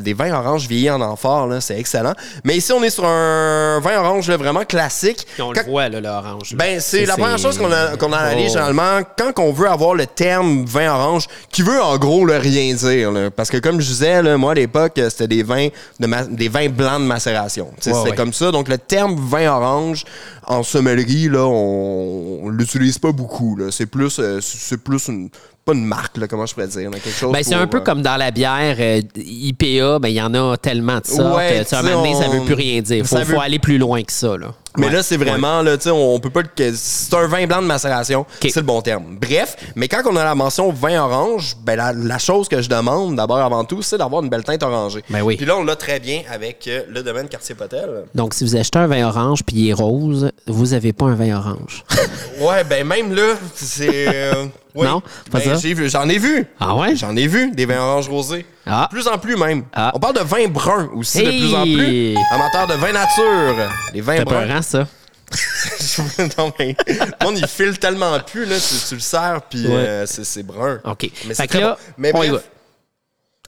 des 0.02 0.14
vins 0.14 0.34
oranges 0.34 0.68
vieillis 0.68 0.90
en 0.92 1.02
amphore. 1.02 1.48
C'est 1.62 1.80
excellent. 1.80 2.14
Mais 2.44 2.58
ici, 2.58 2.72
on 2.74 2.84
est 2.84 2.90
sur 2.90 3.06
un 3.06 3.80
vin 3.80 4.00
orange 4.00 4.30
vraiment 4.32 4.66
classique. 4.66 5.26
Puis 5.34 5.42
on 5.42 5.52
Quand- 5.54 5.62
le 5.66 5.70
voit, 5.72 5.90
l'orange. 5.90 6.56
ben, 6.56 6.80
c'est 6.80 7.06
la 7.06 7.16
première 7.16 7.38
chose 7.38 7.58
qu'on 7.58 7.72
a- 7.72 7.96
qu'on 7.98 8.12
analyse 8.14 8.48
Oh. 8.50 8.54
généralement 8.54 9.02
quand 9.18 9.40
on 9.40 9.52
veut 9.52 9.70
avoir 9.70 9.94
le 9.94 10.06
terme 10.06 10.66
vin 10.66 10.92
orange, 10.94 11.28
qui 11.52 11.62
veut 11.62 11.82
en 11.82 11.98
gros 11.98 12.26
le 12.26 12.38
rien 12.38 12.74
dire. 12.74 13.12
Parce 13.36 13.50
que 13.50 13.58
comme 13.58 13.80
je 13.80 13.88
disais, 13.88 14.22
moi 14.38 14.52
à 14.52 14.56
l'époque, 14.56 14.94
c'était 15.10 15.28
des 15.30 15.44
vins 15.44 15.70
de 16.00 16.08
ma- 16.08 16.26
des 16.26 16.50
vins 16.50 16.68
blancs 16.68 17.00
de 17.02 17.06
macération. 17.08 17.70
Ouais, 17.86 17.94
ouais. 17.94 18.16
comme 18.16 18.34
ça. 18.34 18.52
Donc 18.52 18.68
le 18.68 18.78
terme 18.78 19.16
vin 19.18 19.50
orange 19.50 20.04
en 20.46 20.64
sommellerie, 20.64 21.30
là, 21.30 21.46
on, 21.46 22.40
on 22.44 22.50
l'utilise 22.50 22.98
pas 23.00 23.14
beaucoup. 23.14 23.58
C'est 23.72 23.86
plus, 23.86 24.20
euh, 24.20 24.40
c'est 24.42 24.84
plus 24.84 25.08
une 25.08 25.30
pas 25.66 25.74
une 25.74 25.86
marque, 25.86 26.18
là, 26.18 26.28
comment 26.28 26.46
je 26.48 26.54
pourrais 26.54 26.68
dire, 26.70 26.90
là, 26.90 26.98
quelque 27.00 27.16
chose. 27.16 27.32
Ben, 27.32 27.44
c'est 27.44 27.54
un 27.54 27.68
peu 27.68 27.78
euh, 27.78 27.82
comme 27.82 28.02
dans 28.02 28.16
la 28.18 28.32
bière 28.32 28.76
euh, 28.80 29.02
IPA, 29.18 30.00
ben 30.00 30.08
il 30.08 30.16
y 30.16 30.22
en 30.22 30.34
a 30.34 30.58
tellement 30.58 31.00
de 31.00 31.06
ça 31.06 31.36
Ouais, 31.36 31.64
que 31.70 31.76
à 31.76 31.80
un 31.80 31.84
moment 31.84 32.02
donné, 32.02 32.16
ça 32.16 32.30
on- 32.30 32.40
veut 32.40 32.46
plus 32.46 32.54
rien 32.56 32.82
dire. 32.82 33.06
Faut, 33.06 33.16
ça 33.18 33.24
veut- 33.24 33.36
faut 33.36 33.42
aller 33.42 33.60
plus 33.60 33.78
loin 33.78 34.02
que 34.02 34.12
ça. 34.12 34.36
Là. 34.38 34.54
Mais 34.78 34.86
Ouais. 34.88 34.94
là, 34.94 35.04
c'est 35.04 35.18
vraiment, 35.18 35.62
là, 35.62 35.78
tu 35.78 35.86
sais, 35.86 35.90
on 35.90 36.20
peut 36.20 36.30
pas 36.30 36.42
le. 36.42 36.74
C'est 36.76 37.14
un 37.16 37.28
vin 37.28 37.48
blanc 37.48 37.62
de 37.62 37.68
macération. 37.68 38.26
C'est 38.42 38.56
le 38.58 38.62
bon 38.62 38.82
terme. 38.82 39.18
Bref, 39.20 39.56
mais 39.76 39.88
quand 39.88 40.02
on 40.06 40.16
a 40.16 40.24
la 40.24 40.36
mention 40.36 40.72
vin 40.72 41.02
orange, 41.04 41.56
ben, 41.64 41.76
la, 41.76 41.92
la 41.92 42.18
chose 42.20 42.48
que 42.48 42.62
je 42.62 42.70
demande, 42.70 43.16
d'abord 43.16 43.38
avant 43.40 43.64
tout, 43.66 43.82
c'est 43.82 43.98
d'avoir 43.98 44.22
une 44.24 44.30
belle 44.30 44.44
teinte 44.44 44.62
orangée. 44.64 45.04
Ben 45.10 45.22
oui. 45.22 45.38
Puis 45.38 45.46
là, 45.46 45.58
on 45.58 45.64
l'a 45.64 45.76
très 45.76 46.00
bien 46.00 46.22
avec 46.32 46.68
euh, 46.68 46.84
le 46.88 47.02
domaine 47.02 47.28
Cartier-Potel. 47.28 48.06
Donc, 48.14 48.34
si 48.36 48.44
vous 48.44 48.56
achetez 48.56 48.78
un 48.80 48.88
vin 48.88 49.08
orange 49.08 49.44
puis 49.44 49.56
il 49.58 49.70
est 49.70 49.74
rose, 49.74 50.32
vous 50.48 50.74
avez 50.74 50.94
pas 50.94 51.06
un 51.06 51.16
vin 51.16 51.38
orange. 51.38 51.84
Ouais, 52.40 52.64
ben, 52.64 52.86
même 52.88 53.14
là, 53.14 53.34
c'est. 53.56 54.32
Oui. 54.76 54.86
Non, 54.88 55.02
pas 55.32 55.40
Ben, 55.40 55.42
ça? 55.42 55.56
j'ai 55.56 55.74
vu- 55.74 55.90
J'en 55.90 56.08
ai 56.10 56.18
vu. 56.18 56.46
Ah 56.60 56.76
ouais? 56.76 56.96
J'en 56.96 57.16
ai 57.16 57.28
vu, 57.28 57.52
des 57.52 57.66
vins 57.66 57.80
oranges 57.80 58.08
rosés. 58.10 58.46
Ah. 58.66 58.88
De 58.92 58.96
plus 58.96 59.08
en 59.08 59.18
plus, 59.18 59.36
même. 59.36 59.66
Ah. 59.74 59.92
On 59.96 60.00
parle 60.00 60.16
de 60.16 60.22
vin 60.24 60.48
brun 60.48 60.90
aussi, 60.94 61.24
de 61.24 61.30
Hey! 61.30 61.40
plus 61.40 61.56
en 61.56 61.64
plus. 61.64 62.16
Amateurs 62.32 62.68
de 62.68 62.74
vin 62.76 62.92
nature. 62.92 63.70
Les 63.94 64.02
vins 64.02 64.24
bruns. 64.24 64.46
peurant, 64.48 64.62
ça? 64.62 64.88
non, 66.38 66.52
mais 66.58 66.76
le 66.88 67.26
monde, 67.26 67.38
il 67.38 67.48
file 67.48 67.78
tellement 67.78 68.20
plus, 68.20 68.46
là, 68.46 68.56
tu, 68.60 68.76
tu 68.88 68.96
le 68.96 69.00
sers, 69.00 69.42
puis 69.50 69.68
Ouais. 69.68 69.74
euh, 69.74 70.06
c'est 70.08 70.42
brun. 70.44 70.80
OK. 70.84 71.10
Mais 71.28 71.34
c'est 71.36 71.46
que 71.48 71.52
très 71.54 71.62
là, 71.62 71.78
bon. 71.80 71.94
Mais 71.98 72.12
on 72.16 72.24
y 72.24 72.30
va. 72.30 72.40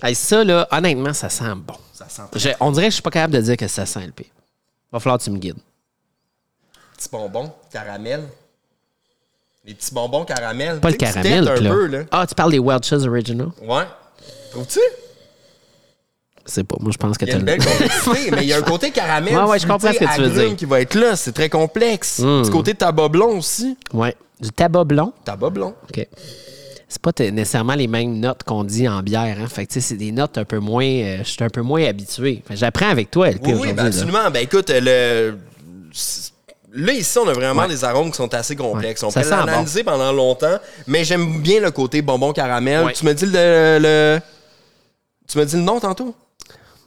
Hey, 0.04 0.14
ça, 0.16 0.44
là, 0.44 0.68
honnêtement, 0.72 1.14
ça 1.14 1.30
sent 1.30 1.44
bon. 1.56 1.76
ça 1.94 2.08
sent 2.10 2.22
Je- 2.36 2.50
on 2.60 2.72
dirait 2.72 2.86
que 2.86 2.92
je 2.92 2.96
suis 2.96 3.02
pas 3.04 3.10
capable 3.12 3.34
de 3.34 3.42
dire 3.42 3.58
que 3.58 3.68
ça 3.68 3.86
sent 3.86 4.06
le 4.06 4.12
pire. 4.12 4.28
Va 4.92 5.00
falloir 5.00 5.18
que 5.20 5.24
tu 5.24 5.30
me 5.32 5.38
guides. 5.38 5.58
petits 6.98 7.10
bonbons, 7.12 7.52
caramel. 7.72 8.24
Les 9.66 9.74
petits 9.76 9.94
bonbons 9.94 10.26
caramel. 10.26 10.80
Pas 10.80 10.90
le 10.90 10.98
Tu 10.98 11.06
caramel, 11.06 11.48
un 11.48 11.56
là. 11.56 11.70
peu, 11.70 11.86
là. 11.88 12.00
Ah, 12.12 12.26
tu 12.28 12.34
parles 12.36 12.52
des 12.52 12.60
Welch's 12.60 12.94
Original? 13.06 13.50
Ouais. 13.62 13.84
Trouves-tu? 14.52 14.80
C'est 16.46 16.64
pas. 16.64 16.76
Moi, 16.80 16.92
je 16.92 16.98
pense 16.98 17.18
que 17.18 17.26
Il 17.26 17.30
y 17.30 17.32
a 17.32 17.36
t'as 17.36 17.40
une 17.42 17.46
le. 17.46 17.58
belle 17.58 17.66
complexité, 17.72 18.32
mais 18.32 18.42
il 18.44 18.48
y 18.50 18.54
a 18.54 18.58
un 18.58 18.62
côté 18.64 18.90
caramel. 18.92 19.36
Ouais, 19.36 19.44
ouais, 19.44 19.60
je 19.60 19.68
comprends 19.68 19.94
ce 19.94 20.00
que 20.00 20.16
tu 20.16 20.22
veux 20.22 20.30
dire. 20.48 20.56
qui 20.56 20.66
va 20.66 20.82
être 20.82 20.96
là. 20.96 21.16
C'est 21.16 21.32
très 21.34 21.50
complexe. 21.50 22.20
Mm. 22.20 22.42
Du 22.44 22.50
côté 22.50 22.74
tabac 22.74 23.10
blond 23.10 23.38
aussi. 23.38 23.78
Ouais. 23.94 24.16
Du 24.40 24.50
tabac 24.50 24.84
blond. 24.86 25.14
Tabac 25.24 25.52
blond. 25.52 25.76
OK. 25.90 26.08
C'est 26.90 27.02
pas 27.02 27.12
nécessairement 27.20 27.76
les 27.76 27.88
mêmes 27.88 28.20
notes 28.20 28.44
qu'on 28.44 28.64
dit 28.66 28.90
en 28.90 29.02
bière. 29.02 29.38
Hein? 29.40 29.48
Fait 29.48 29.66
que, 29.66 29.72
tu 29.74 29.80
sais, 29.80 29.88
c'est 29.90 29.96
des 29.96 30.12
notes 30.12 30.38
un 30.40 30.44
peu 30.44 30.58
moins. 30.60 30.84
euh, 30.84 31.20
je 31.20 31.30
suis 31.30 31.44
un 31.44 31.50
peu 31.50 31.62
moins 31.62 31.86
habitué. 31.86 32.44
J'apprends 32.50 32.90
avec 32.90 33.12
toi, 33.12 33.30
LP, 33.30 33.48
Oui, 33.60 33.72
ben 33.74 33.86
absolument. 33.86 34.30
Ben 34.34 34.44
écoute, 34.44 34.72
le. 34.74 35.38
Là, 36.74 36.94
ici, 36.94 37.18
on 37.18 37.28
a 37.28 37.34
vraiment 37.34 37.64
Ouais. 37.64 37.68
des 37.68 37.84
arômes 37.84 38.12
qui 38.12 38.18
sont 38.18 38.34
assez 38.34 38.56
complexes. 38.56 39.02
Ouais. 39.02 39.08
On 39.08 39.12
Ça 39.12 39.22
peut 39.22 39.30
l'analyser 39.30 39.84
pendant 39.84 40.12
longtemps, 40.14 40.58
mais 40.88 41.04
j'aime 41.04 41.42
bien 41.42 41.60
le 41.60 41.72
côté 41.72 42.02
bonbon 42.02 42.32
caramel. 42.32 42.86
Ouais. 42.86 42.94
Tu 42.94 43.06
me 43.06 43.14
dis 43.14 43.26
le, 43.26 43.80
le- 43.82 44.20
Tu 45.28 45.38
me 45.38 45.46
dis 45.46 45.56
le 45.58 45.62
nom 45.64 45.80
tantôt? 45.80 46.16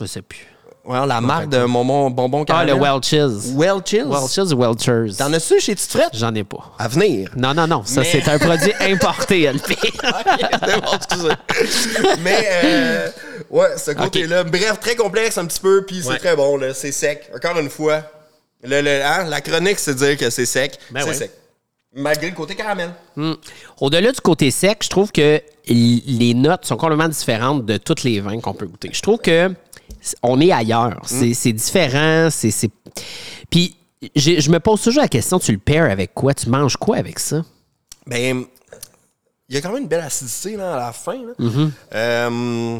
Je 0.00 0.06
sais 0.06 0.22
plus. 0.22 0.46
Ouais, 0.86 1.06
la 1.06 1.20
marque 1.22 1.48
de 1.48 1.64
bonbon, 1.64 2.10
bonbon 2.10 2.42
Ah, 2.42 2.44
caramel. 2.44 2.74
le 2.76 2.80
Welch's. 2.82 3.52
Welch's? 3.56 4.04
Welch's 4.06 4.52
ou 4.52 4.58
Welchers? 4.58 5.16
T'en 5.16 5.32
as-tu 5.32 5.58
chez 5.60 5.74
Tite 5.74 5.90
Frette? 5.90 6.10
J'en 6.12 6.34
ai 6.34 6.44
pas. 6.44 6.72
À 6.78 6.88
venir. 6.88 7.30
Non, 7.36 7.54
non, 7.54 7.66
non. 7.66 7.82
Ça, 7.86 8.02
Mais- 8.02 8.10
c'est 8.12 8.28
un 8.28 8.38
produit 8.38 8.72
importé, 8.80 9.44
LP. 9.50 9.76
Bon, 10.02 10.92
excusez. 10.96 12.18
Mais, 12.22 12.48
euh, 12.64 13.08
ouais, 13.50 13.78
ce 13.78 13.92
côté-là. 13.92 14.44
Bref, 14.44 14.78
très 14.80 14.94
complexe 14.94 15.38
un 15.38 15.46
petit 15.46 15.60
peu, 15.60 15.84
puis 15.86 16.02
c'est 16.06 16.18
très 16.18 16.36
bon, 16.36 16.58
là. 16.58 16.74
C'est 16.74 16.92
sec. 16.92 17.30
Encore 17.34 17.58
une 17.58 17.70
fois, 17.70 18.02
le, 18.64 18.80
le- 18.80 19.04
hein, 19.04 19.24
la 19.24 19.40
chronique, 19.40 19.78
c'est 19.78 19.94
dire 19.94 20.16
que 20.16 20.30
c'est 20.30 20.46
sec. 20.46 20.78
Ben 20.90 21.00
c'est 21.02 21.08
ouais. 21.08 21.14
sec. 21.14 21.30
Malgré 21.96 22.28
le 22.30 22.34
côté 22.34 22.54
caramel. 22.56 22.90
Hmm. 23.14 23.34
Au-delà 23.80 24.10
du 24.10 24.20
côté 24.20 24.50
sec, 24.50 24.78
je 24.82 24.88
trouve 24.88 25.12
que 25.12 25.40
les 25.68 26.34
notes 26.34 26.64
sont 26.64 26.76
complètement 26.76 27.08
différentes 27.08 27.64
de 27.64 27.76
tous 27.76 28.02
les 28.02 28.20
vins 28.20 28.40
qu'on 28.40 28.54
peut 28.54 28.66
goûter. 28.66 28.90
Je 28.92 29.00
trouve 29.00 29.18
que 29.18 29.54
on 30.22 30.40
est 30.40 30.50
ailleurs. 30.50 31.00
C'est 31.06 31.34
c'est 31.34 31.52
différent. 31.52 32.28
C'est 32.30 32.70
Puis 33.48 33.76
je 34.16 34.50
me 34.50 34.58
pose 34.58 34.82
toujours 34.82 35.02
la 35.02 35.08
question, 35.08 35.38
tu 35.38 35.52
le 35.52 35.58
pairs 35.58 35.90
avec 35.90 36.12
quoi? 36.14 36.34
Tu 36.34 36.48
manges 36.50 36.76
quoi 36.76 36.96
avec 36.96 37.18
ça? 37.20 37.42
Ben, 38.06 38.44
il 39.48 39.54
y 39.54 39.58
a 39.58 39.60
quand 39.62 39.72
même 39.72 39.82
une 39.82 39.88
belle 39.88 40.00
acidité 40.04 40.56
là, 40.56 40.74
à 40.74 40.78
la 40.86 40.92
fin. 40.92 41.14
là. 41.14 41.32
Mm-hmm. 41.38 41.70
Euh, 41.94 42.78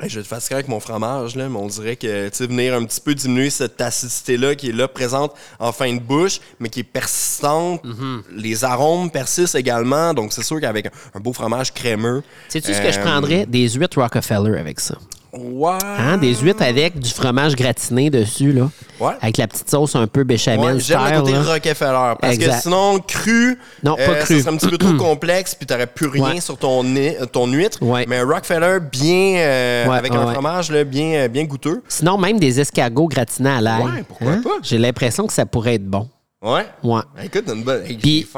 je 0.00 0.16
vais 0.16 0.22
te 0.22 0.28
fatiguer 0.28 0.54
avec 0.54 0.68
mon 0.68 0.80
fromage, 0.80 1.36
là, 1.36 1.48
mais 1.48 1.56
on 1.56 1.68
dirait 1.68 1.96
que 1.96 2.28
tu 2.28 2.36
sais, 2.36 2.46
venir 2.46 2.74
un 2.74 2.84
petit 2.84 3.00
peu 3.00 3.14
diminuer 3.14 3.50
cette 3.50 3.80
acidité-là 3.80 4.54
qui 4.54 4.70
est 4.70 4.72
là, 4.72 4.88
présente 4.88 5.34
en 5.58 5.72
fin 5.72 5.92
de 5.92 6.00
bouche, 6.00 6.40
mais 6.58 6.68
qui 6.68 6.80
est 6.80 6.84
persistante. 6.84 7.84
Mm-hmm. 7.84 8.22
Les 8.36 8.64
arômes 8.64 9.10
persistent 9.10 9.54
également, 9.54 10.12
donc 10.12 10.32
c'est 10.32 10.42
sûr 10.42 10.60
qu'avec 10.60 10.86
un, 10.86 10.90
un 11.14 11.20
beau 11.20 11.32
fromage 11.32 11.72
crémeux. 11.72 12.22
Sais-tu 12.48 12.74
ce 12.74 12.80
que 12.80 12.90
je 12.90 12.98
euh, 12.98 13.02
prendrais? 13.02 13.46
Des 13.46 13.68
huîtres 13.70 14.00
Rockefeller 14.00 14.58
avec 14.58 14.80
ça. 14.80 14.96
Ouais. 15.36 15.72
Hein? 15.98 16.18
Des 16.18 16.34
huîtres 16.34 16.62
avec 16.62 16.98
du 16.98 17.10
fromage 17.10 17.56
gratiné 17.56 18.08
dessus, 18.10 18.52
là. 18.52 18.70
Ouais. 19.00 19.12
Avec 19.20 19.36
la 19.36 19.48
petite 19.48 19.68
sauce 19.68 19.96
un 19.96 20.06
peu 20.06 20.22
béchamel. 20.24 20.76
Ouais, 20.76 20.80
J'aime 20.80 21.00
le 21.12 21.20
côté 21.20 21.32
là. 21.32 21.42
Rockefeller. 21.42 22.12
Parce 22.20 22.34
Exact. 22.34 22.54
que 22.56 22.62
sinon, 22.62 22.98
cru, 23.00 23.58
Non, 23.82 23.96
pas 23.96 24.02
euh, 24.02 24.22
cru. 24.22 24.36
ça 24.36 24.42
serait 24.44 24.54
un 24.54 24.56
petit 24.58 24.68
peu 24.68 24.78
trop 24.78 24.92
complexe, 24.98 25.54
puis 25.54 25.66
t'aurais 25.66 25.86
plus 25.86 26.06
rien 26.06 26.24
Ouais. 26.34 26.40
sur 26.40 26.56
ton, 26.56 26.84
nez- 26.84 27.16
euh, 27.20 27.26
ton 27.26 27.46
huître. 27.46 27.78
Mais 28.06 28.18
un 28.18 28.24
Rockefeller 28.26 28.78
bien, 28.80 29.36
euh, 29.38 29.88
avec 29.90 30.14
un 30.14 30.32
fromage 30.32 30.70
là, 30.70 30.84
bien, 30.84 31.28
bien 31.28 31.44
goûteux. 31.44 31.82
Sinon, 31.88 32.16
même 32.18 32.38
des 32.38 32.60
escargots 32.60 33.08
gratinés 33.08 33.50
à 33.50 33.60
l'ail. 33.60 33.82
Ouais, 33.82 34.04
pourquoi 34.06 34.32
pas? 34.42 34.58
J'ai 34.62 34.78
l'impression 34.78 35.26
que 35.26 35.32
ça 35.32 35.46
pourrait 35.46 35.74
être 35.74 35.86
bon. 35.86 36.08
Ouais. 36.42 36.66
Ouais. 36.82 37.00
Ben, 37.16 37.22
écoute, 37.24 37.44
une 37.52 37.64
bonne. 37.64 37.82
Puis, 37.98 38.28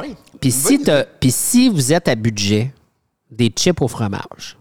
si, 0.50 0.79
puis 1.21 1.31
si 1.31 1.69
vous 1.69 1.93
êtes 1.93 2.09
à 2.09 2.15
budget, 2.15 2.73
des 3.31 3.49
chips 3.49 3.83
au 3.83 3.88
fromage. 3.88 4.57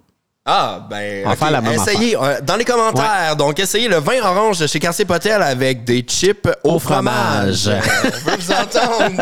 Ah, 0.47 0.85
ben, 0.87 1.35
faire 1.35 1.49
la 1.49 1.59
même 1.59 1.73
essayez, 1.73 2.15
euh, 2.15 2.39
dans 2.41 2.55
les 2.55 2.65
commentaires, 2.65 3.35
donc 3.35 3.59
essayez 3.59 3.87
le 3.87 3.95
vin 3.97 4.21
orange 4.23 4.59
de 4.59 4.67
chez 4.67 4.79
Quartier 4.79 5.03
Potel 5.03 5.41
avec 5.41 5.83
des 5.83 6.01
chips 6.01 6.47
au, 6.63 6.73
Au 6.75 6.79
fromage. 6.79 7.63
fromage. 7.63 7.67
Euh, 7.67 8.09
On 8.27 8.29
veut 8.29 8.37
vous 8.37 8.51
entendre. 8.51 9.21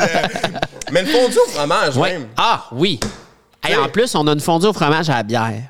Mais 0.92 1.02
le 1.04 1.08
fondu 1.08 1.38
au 1.38 1.50
fromage, 1.52 1.96
Ouais. 1.96 2.12
même. 2.14 2.28
Ah, 2.36 2.66
oui. 2.74 3.00
Hey, 3.64 3.78
en 3.78 3.88
plus, 3.88 4.14
on 4.16 4.28
a 4.28 4.34
une 4.34 4.42
fondue 4.42 4.66
au 4.68 4.74
fromage 4.74 5.10
à 5.10 5.14
la 5.16 5.24
bière. 5.24 5.62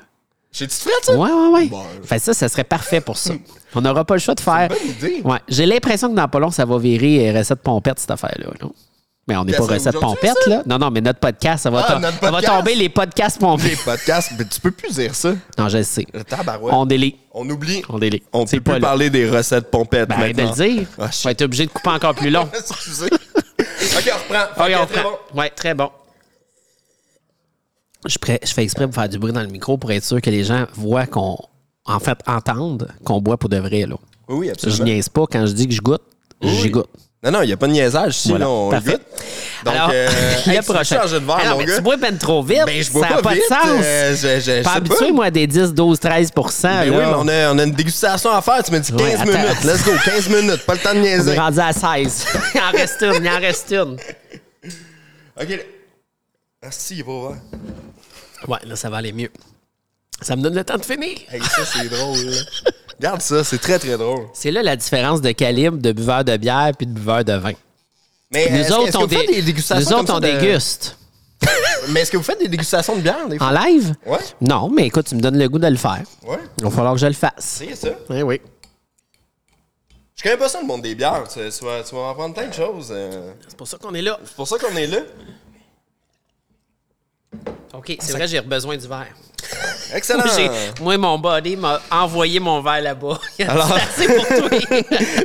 Chez 0.50 0.66
tu 0.66 0.74
frette, 0.76 1.04
ça? 1.04 1.14
Ouais, 1.16 1.30
ouais, 1.30 1.48
ouais. 1.50 1.66
Bon. 1.66 1.84
Fait 2.04 2.18
ça, 2.18 2.34
ça 2.34 2.48
serait 2.48 2.64
parfait 2.64 3.00
pour 3.00 3.16
ça. 3.16 3.32
On 3.76 3.80
n'aura 3.80 4.04
pas 4.04 4.14
le 4.14 4.20
choix 4.20 4.34
de 4.34 4.40
faire. 4.40 4.68
bonne 4.68 4.88
idée. 4.88 5.20
Ouais. 5.24 5.38
J'ai 5.46 5.66
l'impression 5.66 6.08
que 6.10 6.14
dans 6.16 6.26
pas 6.28 6.40
long, 6.40 6.50
ça 6.50 6.64
va 6.64 6.78
virer 6.78 7.28
euh, 7.30 7.38
recette 7.38 7.60
pompette, 7.62 8.00
cette 8.00 8.10
affaire-là. 8.10 8.46
là. 8.60 8.68
Mais 9.26 9.36
on 9.38 9.44
n'est 9.44 9.54
pas 9.54 9.64
recette 9.64 9.98
pompette, 9.98 10.36
là. 10.46 10.62
Non, 10.66 10.78
non, 10.78 10.90
mais 10.90 11.00
notre 11.00 11.18
podcast, 11.18 11.62
ça 11.62 11.70
va, 11.70 11.84
Ah, 11.88 12.00
ça 12.20 12.30
va 12.30 12.42
tomber 12.42 12.74
les 12.74 12.90
podcasts 12.90 13.40
Les 13.40 13.46
pompettes. 13.46 13.82
podcasts, 13.84 14.32
mais 14.38 14.44
tu 14.44 14.60
peux 14.60 14.70
plus 14.70 14.92
dire 14.94 15.14
ça. 15.14 15.32
Non, 15.58 15.68
je 15.70 15.78
le 15.78 15.82
sais. 15.84 16.04
Tabarouette. 16.28 16.74
On 16.74 16.80
On, 16.82 16.86
délie. 16.86 17.16
oublie. 17.32 17.82
On 17.88 17.98
délie. 17.98 18.22
On 18.34 18.44
peut 18.44 18.50
plus 18.50 18.60
pas 18.60 18.72
là. 18.74 18.80
parler 18.80 19.08
des 19.08 19.28
recettes 19.30 19.70
pompettes 19.70 20.10
Ben, 20.10 20.30
de 20.32 20.42
le 20.42 20.50
dire. 20.50 20.86
Ah, 20.98 21.08
je 21.10 21.22
vais 21.24 21.32
être 21.32 21.40
obligé 21.42 21.64
de 21.64 21.70
couper 21.70 21.88
encore 21.90 22.14
plus 22.14 22.28
long. 22.28 22.46
Excusez. 22.54 23.06
OK, 23.06 24.12
on 24.12 24.34
reprend. 24.34 24.64
Ok, 24.64 24.72
on 24.82 24.86
très 24.86 25.00
prend. 25.00 25.10
bon. 25.32 25.40
Ouais, 25.40 25.50
très 25.50 25.74
bon. 25.74 25.90
Je, 28.06 28.16
fais 28.22 28.62
exprès 28.62 28.86
pour 28.86 28.94
faire 28.94 29.08
du 29.08 29.18
bruit 29.18 29.32
dans 29.32 29.40
le 29.40 29.48
micro 29.48 29.78
pour 29.78 29.90
être 29.90 30.04
sûr 30.04 30.20
que 30.20 30.28
les 30.30 30.44
gens 30.44 30.66
voient 30.74 31.06
qu'on. 31.06 31.38
En 31.86 31.98
fait, 32.00 32.18
entendent 32.26 32.90
qu'on 33.04 33.20
boit 33.20 33.36
pour 33.38 33.48
de 33.48 33.56
vrai. 33.58 33.86
Là. 33.86 33.96
Oui, 34.28 34.36
oui, 34.36 34.46
Je 34.48 34.52
absolument. 34.52 34.84
niaise 34.84 35.08
pas. 35.08 35.24
Quand 35.30 35.46
je 35.46 35.52
dis 35.52 35.66
que 35.68 35.74
je 35.74 35.80
goûte, 35.80 36.02
j'y 36.42 36.70
goûte. 36.70 36.88
Non, 37.24 37.30
non, 37.30 37.42
il 37.42 37.46
n'y 37.46 37.52
a 37.52 37.56
pas 37.56 37.66
de 37.66 37.72
niaisage 37.72 38.16
ici, 38.16 38.28
Voilà, 38.28 38.44
là, 38.44 38.50
on 38.50 38.68
parfait. 38.70 38.90
goûte. 38.92 39.00
Donc, 39.64 39.74
Alors, 39.74 39.90
euh, 39.94 40.08
hey, 40.36 40.42
tu 40.44 40.50
veux 40.50 40.62
prochain. 40.74 41.00
changer 41.00 41.20
de 41.20 41.24
verre, 41.24 41.38
Ah 41.40 41.48
non, 41.48 41.58
mon 41.58 41.64
gars? 41.64 41.76
tu 41.76 41.80
bois 41.80 41.96
ben 41.96 42.18
trop 42.18 42.42
vite. 42.42 42.62
Ben, 42.66 42.82
je 42.82 42.90
bois 42.92 43.02
ça 43.02 43.08
n'a 43.08 43.16
pas, 43.16 43.22
pas 43.22 43.34
vite. 43.34 43.42
de 43.48 43.54
sens. 43.54 43.80
euh, 43.82 44.14
je, 44.14 44.40
je, 44.40 44.62
pas 44.62 44.72
habitué, 44.74 45.10
moi, 45.10 45.24
à 45.26 45.30
des 45.30 45.46
10, 45.46 45.72
12, 45.72 45.98
13 45.98 46.30
Ben 46.34 46.42
oui, 46.84 46.90
mais 46.90 47.04
on 47.16 47.26
a, 47.28 47.52
on 47.54 47.58
a 47.58 47.64
une 47.64 47.72
dégustation 47.72 48.30
à 48.30 48.42
faire. 48.42 48.62
Tu 48.62 48.72
m'as 48.72 48.78
dit 48.80 48.92
15 48.92 49.00
Ouais, 49.00 49.14
attends. 49.14 49.24
minutes. 49.24 49.64
Let's 49.64 49.84
go, 49.84 49.92
15 50.04 50.28
minutes. 50.28 50.66
Pas 50.66 50.74
le 50.74 50.80
temps 50.80 50.92
de 50.94 50.98
On 50.98 51.02
est 51.04 51.16
niaiser. 51.16 51.38
rendu 51.38 51.60
à 51.60 51.72
16. 51.72 52.26
il 52.54 52.60
en 52.60 52.70
reste 52.72 53.00
une, 53.02 53.24
il 53.24 53.28
en 53.30 53.40
reste 53.40 53.70
une. 53.72 53.96
OK. 55.40 55.48
là. 55.48 55.56
Ah, 56.62 56.68
si, 56.70 56.94
il 56.94 57.00
est 57.00 57.04
pas 57.04 57.10
ouvert. 57.12 57.36
Ouais, 58.48 58.58
là, 58.66 58.76
ça 58.76 58.90
va 58.90 58.98
aller 58.98 59.12
mieux. 59.12 59.30
Ça 60.20 60.36
me 60.36 60.42
donne 60.42 60.54
le 60.54 60.64
temps 60.64 60.76
de 60.76 60.84
finir. 60.84 61.16
Hey, 61.32 61.40
ça, 61.42 61.64
c'est 61.64 61.88
drôle. 61.88 62.18
là. 62.18 62.36
Regarde 62.98 63.20
ça, 63.22 63.42
c'est 63.44 63.58
très, 63.58 63.78
très 63.78 63.96
drôle. 63.98 64.26
C'est 64.32 64.50
là 64.50 64.62
la 64.62 64.76
différence 64.76 65.20
de 65.20 65.32
calibre 65.32 65.78
de 65.78 65.92
buveur 65.92 66.24
de 66.24 66.36
bière 66.36 66.70
puis 66.76 66.86
de 66.86 66.92
buveur 66.92 67.24
de 67.24 67.32
vin. 67.34 67.52
Mais 68.32 68.50
Nous 68.50 68.72
autres, 68.72 68.98
on, 69.02 69.06
dé- 69.06 69.26
des 69.26 69.42
dégustations 69.42 69.80
nous 69.90 69.96
autres, 70.02 70.06
comme 70.06 70.16
on 70.24 70.26
ça 70.26 70.32
de- 70.32 70.40
déguste. 70.40 70.96
Mais 71.90 72.00
est-ce 72.00 72.10
que 72.10 72.16
vous 72.16 72.22
faites 72.22 72.38
des 72.38 72.48
dégustations 72.48 72.96
de 72.96 73.02
bière, 73.02 73.28
des 73.28 73.36
fois? 73.38 73.48
En 73.48 73.50
live? 73.66 73.94
Ouais. 74.06 74.18
Non, 74.40 74.70
mais 74.70 74.86
écoute, 74.86 75.06
tu 75.06 75.14
me 75.14 75.20
donnes 75.20 75.38
le 75.38 75.46
goût 75.48 75.58
de 75.58 75.66
le 75.66 75.76
faire. 75.76 76.02
Ouais. 76.26 76.38
Il 76.58 76.64
va 76.64 76.70
falloir 76.70 76.94
que 76.94 77.00
je 77.00 77.06
le 77.06 77.12
fasse. 77.12 77.32
C'est 77.38 77.74
ça. 77.76 77.90
Oui, 78.08 78.22
oui. 78.22 78.40
Je 80.16 80.22
connais 80.22 80.36
pas 80.38 80.48
ça, 80.48 80.60
le 80.60 80.66
monde 80.66 80.80
des 80.82 80.94
bières. 80.94 81.24
Tu, 81.28 81.40
tu 81.40 81.64
vas, 81.64 81.82
tu 81.82 81.94
vas 81.94 82.08
apprendre 82.10 82.32
plein 82.34 82.46
de 82.46 82.54
choses. 82.54 82.88
euh. 82.90 83.32
C'est 83.46 83.56
pour 83.58 83.68
ça 83.68 83.76
qu'on 83.76 83.92
est 83.94 84.00
là. 84.00 84.18
C'est 84.24 84.34
pour 84.36 84.48
ça 84.48 84.56
qu'on 84.58 84.74
est 84.76 84.86
là. 84.86 85.00
OK, 87.74 87.96
c'est 88.00 88.12
vrai, 88.12 88.26
j'ai 88.28 88.40
besoin 88.40 88.76
du 88.76 88.86
verre. 88.86 89.14
Excellent. 89.94 90.24
Moi, 90.80 90.96
mon 90.98 91.18
body 91.18 91.56
m'a 91.56 91.80
envoyé 91.90 92.40
mon 92.40 92.60
verre 92.60 92.80
là-bas. 92.82 93.18
Alors- 93.48 93.78
c'est 93.96 94.06
pour 94.06 94.26
toi. 94.26 94.48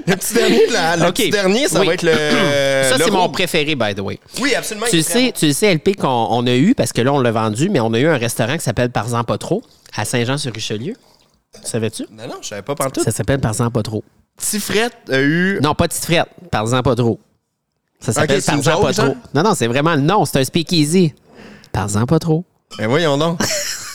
Le 0.07 0.15
petit 0.15 0.33
dernier, 0.33 0.67
là, 0.67 0.95
le 0.97 1.11
petit 1.11 1.29
dernier, 1.29 1.67
ça 1.67 1.79
Oui. 1.79 1.87
va 1.87 1.93
être 1.93 2.03
le. 2.03 2.11
Ça, 2.89 2.97
c'est 2.97 3.11
mon 3.11 3.29
préféré, 3.29 3.75
by 3.75 3.93
the 3.95 3.99
way. 3.99 4.19
Oui, 4.41 4.55
absolument. 4.55 4.87
Tu 4.89 5.01
sais, 5.03 5.31
tu 5.35 5.53
sais, 5.53 5.73
LP, 5.73 5.95
qu'on 5.95 6.07
on 6.07 6.45
a 6.47 6.55
eu, 6.55 6.73
parce 6.75 6.91
que 6.93 7.01
là, 7.01 7.13
on 7.13 7.19
l'a 7.19 7.31
vendu, 7.31 7.69
mais 7.69 7.79
on 7.79 7.93
a 7.93 7.99
eu 7.99 8.07
un 8.07 8.17
restaurant 8.17 8.57
qui 8.57 8.63
s'appelle 8.63 8.89
Parsan 8.89 9.23
Pas 9.23 9.37
Trop, 9.37 9.61
à 9.95 10.05
Saint-Jean-sur-Richelieu. 10.05 10.95
Savais-tu? 11.63 12.05
Non, 12.11 12.27
non, 12.27 12.35
je 12.41 12.47
savais 12.49 12.61
pas 12.61 12.75
partout. 12.75 13.03
Ça 13.03 13.11
s'appelle 13.11 13.39
Parsan 13.39 13.69
Pas 13.69 13.83
Trop. 13.83 14.03
Tifrette 14.37 14.93
a 15.11 15.19
eu. 15.19 15.59
Non, 15.61 15.75
pas 15.75 15.87
Petite 15.87 16.05
Frette. 16.05 16.29
Parle-en 16.51 16.81
pas 16.81 16.95
trop. 16.95 17.19
Ça 17.99 18.13
s'appelle 18.13 18.37
Ok, 18.37 18.43
c'est 18.43 18.53
une 18.53 18.63
Parle-en 18.63 18.81
pas 18.83 18.93
trop. 18.93 19.15
Non, 19.33 19.43
non, 19.43 19.53
c'est 19.55 19.67
vraiment 19.67 19.95
le 19.95 20.01
nom. 20.01 20.25
C'est 20.25 20.39
un 20.39 20.43
speakeasy. 20.43 21.13
Parle-en 21.71 22.05
pas 22.05 22.19
trop. 22.19 22.45
Ben 22.77 22.87
voyons 22.87 23.17
donc. 23.17 23.39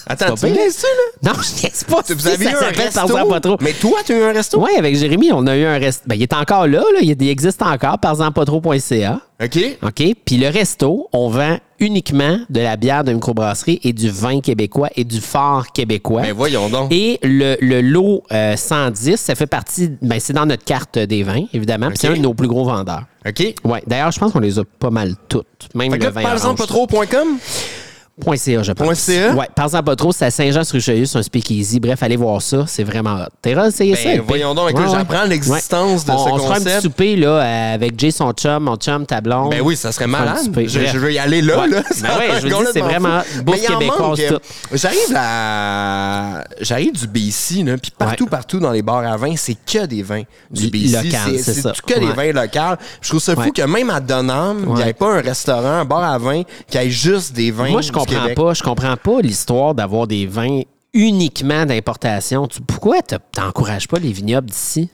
Attends, 0.06 0.34
tu 0.34 0.46
me 0.46 0.54
laisses 0.54 0.82
là? 0.82 1.32
Non, 1.32 1.40
je 1.42 1.62
niaise 1.62 1.84
pas. 1.84 2.02
Vous 2.08 2.26
avez 2.26 2.44
ça 2.44 2.50
eu 2.50 2.54
un 2.54 2.82
resto? 2.82 3.28
Pas 3.28 3.40
trop. 3.40 3.56
Mais 3.60 3.72
toi, 3.72 3.98
tu 4.04 4.12
as 4.12 4.18
eu 4.18 4.22
un 4.22 4.32
resto? 4.32 4.62
Oui, 4.62 4.70
avec 4.76 4.96
Jérémy, 4.96 5.32
on 5.32 5.46
a 5.46 5.56
eu 5.56 5.64
un 5.64 5.78
resto. 5.78 6.02
Ben, 6.06 6.14
il 6.16 6.22
est 6.22 6.32
encore 6.32 6.66
là, 6.66 6.80
là. 6.92 6.98
Il 7.00 7.28
existe 7.28 7.62
encore, 7.62 7.98
parle-en-pas-trop.ca. 7.98 9.20
OK. 9.42 9.58
OK? 9.82 10.02
Puis 10.24 10.36
le 10.36 10.48
resto, 10.48 11.08
on 11.12 11.28
vend 11.28 11.58
uniquement 11.80 12.38
de 12.50 12.60
la 12.60 12.76
bière 12.76 13.02
de 13.04 13.12
microbrasserie 13.12 13.80
et 13.82 13.92
du 13.92 14.08
vin 14.08 14.40
québécois 14.40 14.90
et 14.94 15.04
du 15.04 15.20
fort 15.20 15.66
québécois. 15.72 16.22
Ben 16.22 16.32
voyons 16.32 16.68
donc. 16.68 16.92
Et 16.92 17.18
le, 17.22 17.56
le 17.60 17.80
lot 17.80 18.22
euh, 18.32 18.56
110, 18.56 19.16
ça 19.16 19.34
fait 19.34 19.46
partie, 19.46 19.90
ben, 20.00 20.20
c'est 20.20 20.32
dans 20.32 20.46
notre 20.46 20.64
carte 20.64 20.98
des 20.98 21.22
vins, 21.22 21.44
évidemment. 21.52 21.88
Puis 21.88 21.98
c'est 22.00 22.08
un 22.08 22.14
de 22.14 22.18
nos 22.18 22.34
plus 22.34 22.48
gros 22.48 22.64
vendeurs. 22.64 23.04
OK. 23.26 23.54
Ouais. 23.64 23.82
D'ailleurs, 23.86 24.12
je 24.12 24.20
pense 24.20 24.32
qu'on 24.32 24.38
les 24.40 24.58
a 24.58 24.62
pas 24.78 24.90
mal 24.90 25.14
toutes. 25.28 25.68
Même 25.74 25.90
Fait 25.92 25.98
le 25.98 26.10
vin 26.10 26.22
par 26.22 26.32
exemple, 26.34 26.60
pas 26.60 26.66
trop.com. 26.66 27.38
Point 28.20 28.36
.ca, 28.36 28.62
je 28.62 28.70
pense. 28.72 28.86
Point 28.86 28.94
.ca? 28.94 29.34
Ouais, 29.34 29.48
par 29.56 29.64
exemple, 29.64 29.84
pas 29.86 29.96
trop, 29.96 30.12
c'est 30.12 30.26
à 30.26 30.30
Saint-Jean-sur-Richelieu, 30.30 31.04
c'est 31.04 31.18
un 31.18 31.22
speakeasy. 31.24 31.80
Bref, 31.80 32.00
allez 32.00 32.14
voir 32.16 32.40
ça, 32.40 32.64
c'est 32.68 32.84
vraiment 32.84 33.14
hot. 33.16 33.28
T'es 33.42 33.50
essayé 33.66 33.96
ça? 33.96 34.04
Ben, 34.04 34.18
LP? 34.18 34.24
voyons 34.28 34.54
donc, 34.54 34.70
écoute, 34.70 34.84
j'apprends 34.88 35.24
l'existence 35.24 36.04
de 36.04 36.12
on, 36.12 36.18
ce 36.18 36.28
On 36.30 36.36
se 36.38 36.42
fera 36.42 36.54
un 36.54 36.58
petit 36.58 36.64
concept. 36.66 36.82
souper 36.82 37.16
là, 37.16 37.28
euh, 37.28 37.74
avec 37.74 37.98
Jay, 37.98 38.12
son 38.12 38.30
chum, 38.32 38.62
mon 38.62 38.76
chum, 38.76 39.04
ta 39.04 39.20
blonde. 39.20 39.50
Ben 39.50 39.60
oui, 39.62 39.74
ça 39.76 39.90
serait 39.90 40.06
malade. 40.06 40.38
Je, 40.56 40.68
je 40.68 40.98
veux 40.98 41.12
y 41.12 41.18
aller 41.18 41.42
là. 41.42 41.58
Ouais. 41.62 41.68
là. 41.68 41.82
Ben 41.82 41.92
Ça 42.08 42.18
ouais, 42.18 42.28
je 42.36 42.42
veux 42.42 42.48
dire, 42.50 42.68
c'est 42.72 42.80
vraiment 42.80 43.20
bouffe 43.42 43.66
québécoise, 43.66 44.20
tout. 44.28 44.38
J'arrive 44.72 45.12
là. 45.12 46.44
J'arrive 46.60 46.92
du 46.92 47.06
BC, 47.08 47.64
puis 47.82 47.90
partout, 47.98 48.24
Ouais. 48.24 48.30
partout 48.30 48.60
dans 48.60 48.70
les 48.70 48.82
bars 48.82 49.04
à 49.04 49.16
vin, 49.16 49.34
c'est 49.36 49.56
que 49.56 49.86
des 49.86 50.02
vins 50.04 50.22
du 50.52 50.68
BC. 50.70 51.02
local, 51.02 51.38
c'est 51.42 51.54
ça. 51.54 51.72
que 51.84 51.98
des 51.98 52.06
Ouais. 52.06 52.32
vins 52.32 52.42
locaux. 52.42 52.80
Je 53.00 53.08
trouve 53.08 53.20
ça 53.20 53.34
fou 53.34 53.40
Ouais. 53.42 53.50
que 53.50 53.62
même 53.62 53.90
à 53.90 54.00
Donham, 54.00 54.58
il 54.68 54.74
n'y 54.74 54.82
Ouais. 54.82 54.90
ait 54.90 54.92
pas 54.92 55.12
un 55.14 55.20
restaurant, 55.20 55.80
un 55.80 55.84
bar 55.84 56.02
à 56.04 56.16
vin, 56.18 56.42
qui 56.70 56.78
ait 56.78 56.90
juste 56.90 57.32
des 57.32 57.50
vins. 57.50 57.72
Comprends 58.04 58.22
Québec. 58.22 58.36
pas. 58.36 58.54
Je 58.54 58.62
comprends 58.62 58.96
pas 58.96 59.20
l'histoire 59.20 59.74
d'avoir 59.74 60.06
des 60.06 60.26
vins 60.26 60.62
uniquement 60.92 61.66
d'importation. 61.66 62.48
Pourquoi 62.66 63.02
tu 63.02 63.16
n'encourages 63.38 63.88
pas 63.88 63.98
les 63.98 64.12
vignobles 64.12 64.50
d'ici? 64.50 64.90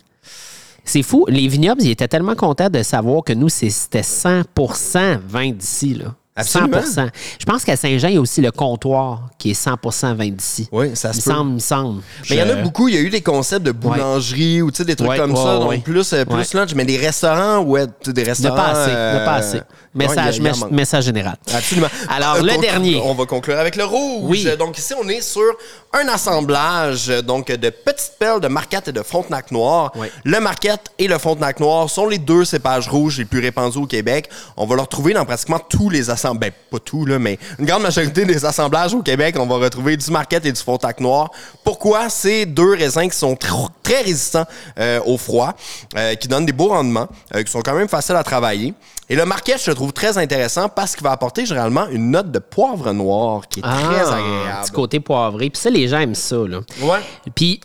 C'est 0.85 1.03
fou. 1.03 1.27
Les 1.29 1.47
vignobles, 1.47 1.83
ils 1.83 1.91
étaient 1.91 2.09
tellement 2.09 2.35
contents 2.35 2.71
de 2.71 2.83
savoir 2.83 3.23
que 3.23 3.33
nous, 3.33 3.49
c'était 3.49 4.01
100% 4.01 5.21
vin 5.27 5.51
d'ici. 5.51 5.95
là. 5.95 6.15
Absolument. 6.37 6.81
100 6.83 7.09
Je 7.39 7.45
pense 7.45 7.65
qu'à 7.65 7.77
Saint-Jean, 7.77 8.09
il 8.09 8.15
y 8.15 8.17
a 8.17 8.21
aussi 8.21 8.41
le 8.41 8.51
comptoir 8.51 9.29
qui 9.37 9.51
est 9.51 9.55
100 9.55 10.15
vin 10.15 10.29
d'ici. 10.31 10.69
Oui, 10.73 10.91
ça 10.95 11.11
Il 11.13 11.21
se 11.21 11.25
peut. 11.25 11.31
semble, 11.35 11.55
il 11.57 11.61
semble. 11.61 12.03
Mais 12.31 12.37
il 12.37 12.39
y 12.39 12.43
en 12.43 12.49
a 12.49 12.55
beaucoup, 12.63 12.89
il 12.89 12.95
y 12.95 12.99
a 12.99 13.01
eu 13.01 13.11
des 13.11 13.21
concepts 13.21 13.67
de 13.67 13.73
boulangerie 13.73 14.63
ou 14.63 14.71
tu 14.71 14.79
sais, 14.79 14.85
des 14.85 14.97
trucs 14.97 15.11
Ouais, 15.11 15.19
comme 15.19 15.33
ouais, 15.33 15.37
ça, 15.43 15.59
donc 15.59 15.83
plus, 15.83 16.13
euh, 16.13 16.25
plus 16.25 16.55
lunch, 16.55 16.75
mais 16.75 16.85
des 16.85 16.97
restaurants, 16.97 17.59
ouais, 17.65 17.87
des 18.07 18.23
Ne 18.23 18.27
restaurants. 18.29 18.57
pas 18.57 18.69
assez. 18.69 18.91
euh, 18.95 19.21
Ne 19.21 19.25
pas 19.25 19.35
assez. 19.35 19.61
Message, 19.93 20.37
il 20.37 20.45
y 20.45 20.49
a- 20.49 20.53
il 20.53 20.73
y 20.73 20.75
message 20.77 21.05
général. 21.05 21.37
Absolument. 21.53 21.89
Alors, 22.09 22.37
Euh, 22.37 22.43
le 22.43 22.53
conclu- 22.53 22.61
dernier. 22.61 23.01
On 23.05 23.15
va 23.15 23.27
conclure 23.27 23.59
avec 23.59 23.75
le 23.75 23.85
rouge. 23.85 24.23
Oui. 24.23 24.47
Donc, 24.57 24.79
ici, 24.79 24.95
on 25.03 25.09
est 25.09 25.21
sur 25.21 25.43
un 25.93 26.07
assemblage 26.09 27.11
euh, 27.11 27.21
donc, 27.23 27.49
de 27.49 27.71
petites 27.71 28.15
perles 28.19 28.41
de 28.41 28.49
Marquette 28.49 28.89
et 28.89 28.93
de 28.93 29.03
Frontenac 29.03 29.51
Noir. 29.51 29.91
Oui. 29.97 30.07
Le 30.25 30.39
Marquette 30.41 30.91
et 30.99 31.09
le 31.09 31.19
Frontenac 31.19 31.59
Noir 31.59 31.91
sont 31.91 32.07
les 32.07 32.19
deux 32.19 32.45
cépages 32.45 32.89
rouges 32.89 33.19
les 33.19 33.25
plus 33.25 33.41
répandus 33.41 33.79
au 33.79 33.87
Québec. 33.87 34.31
On 34.57 34.67
va 34.67 34.77
le 34.77 34.83
retrouver 34.83 35.13
dans 35.15 35.25
pratiquement 35.25 35.59
tous 35.59 35.91
les 35.91 36.09
assemblages. 36.11 36.41
Ben, 36.41 36.53
pas 36.71 36.79
tout, 36.79 37.05
là, 37.07 37.19
mais 37.19 37.39
une 37.59 37.67
grande 37.67 37.83
majorité 37.83 38.25
des 38.25 38.45
assemblages 38.45 38.95
au 38.95 39.03
Québec, 39.03 39.35
on 39.39 39.47
va 39.47 39.57
retrouver 39.57 39.97
du 39.97 40.11
Marquette 40.11 40.47
et 40.47 40.53
du 40.53 40.61
Frontenac 40.61 41.01
Noir. 41.01 41.31
Pourquoi? 41.65 42.09
C'est 42.09 42.47
deux 42.47 42.75
raisins 42.75 43.09
qui 43.11 43.17
sont 43.19 43.35
tr- 43.35 43.69
très 43.83 44.03
résistants 44.03 44.47
euh, 44.79 45.01
au 45.05 45.19
froid, 45.19 45.55
euh, 45.97 46.15
qui 46.15 46.29
donnent 46.29 46.47
des 46.47 46.53
beaux 46.53 46.69
rendements, 46.69 47.09
euh, 47.35 47.43
qui 47.43 47.51
sont 47.51 47.63
quand 47.63 47.75
même 47.75 47.89
faciles 47.89 48.17
à 48.17 48.23
travailler? 48.23 48.75
Et 49.09 49.17
le 49.17 49.25
Marquette, 49.25 49.61
je 49.65 49.71
le 49.71 49.75
trouve 49.75 49.93
très 49.93 50.19
intéressant 50.19 50.69
parce 50.69 50.95
qu'il 50.95 51.03
va 51.03 51.11
apporter 51.11 51.45
généralement 51.45 51.89
une 51.89 52.13
note 52.13 52.31
de 52.31 52.39
poivre 52.39 52.93
noir 52.93 53.49
qui 53.49 53.59
est 53.59 53.63
très 53.63 53.73
Ah, 53.73 54.15
agréable. 54.15 54.63
Petit 54.63 54.71
côté 54.71 55.01
poivré. 55.01 55.51
Puis 55.51 55.61
ça, 55.61 55.69
les 55.69 55.80
gens 55.89 56.01
aiment 56.01 56.15
ça. 56.15 56.37
Là. 56.37 56.61
Ouais. 56.83 57.01
Puis, 57.35 57.61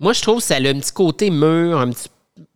moi, 0.00 0.12
je 0.12 0.22
trouve 0.22 0.38
que 0.38 0.44
ça 0.44 0.56
a 0.56 0.58
un 0.58 0.78
petit 0.78 0.92
côté 0.92 1.30
mûr, 1.30 1.78
un 1.78 1.90
petit 1.90 2.08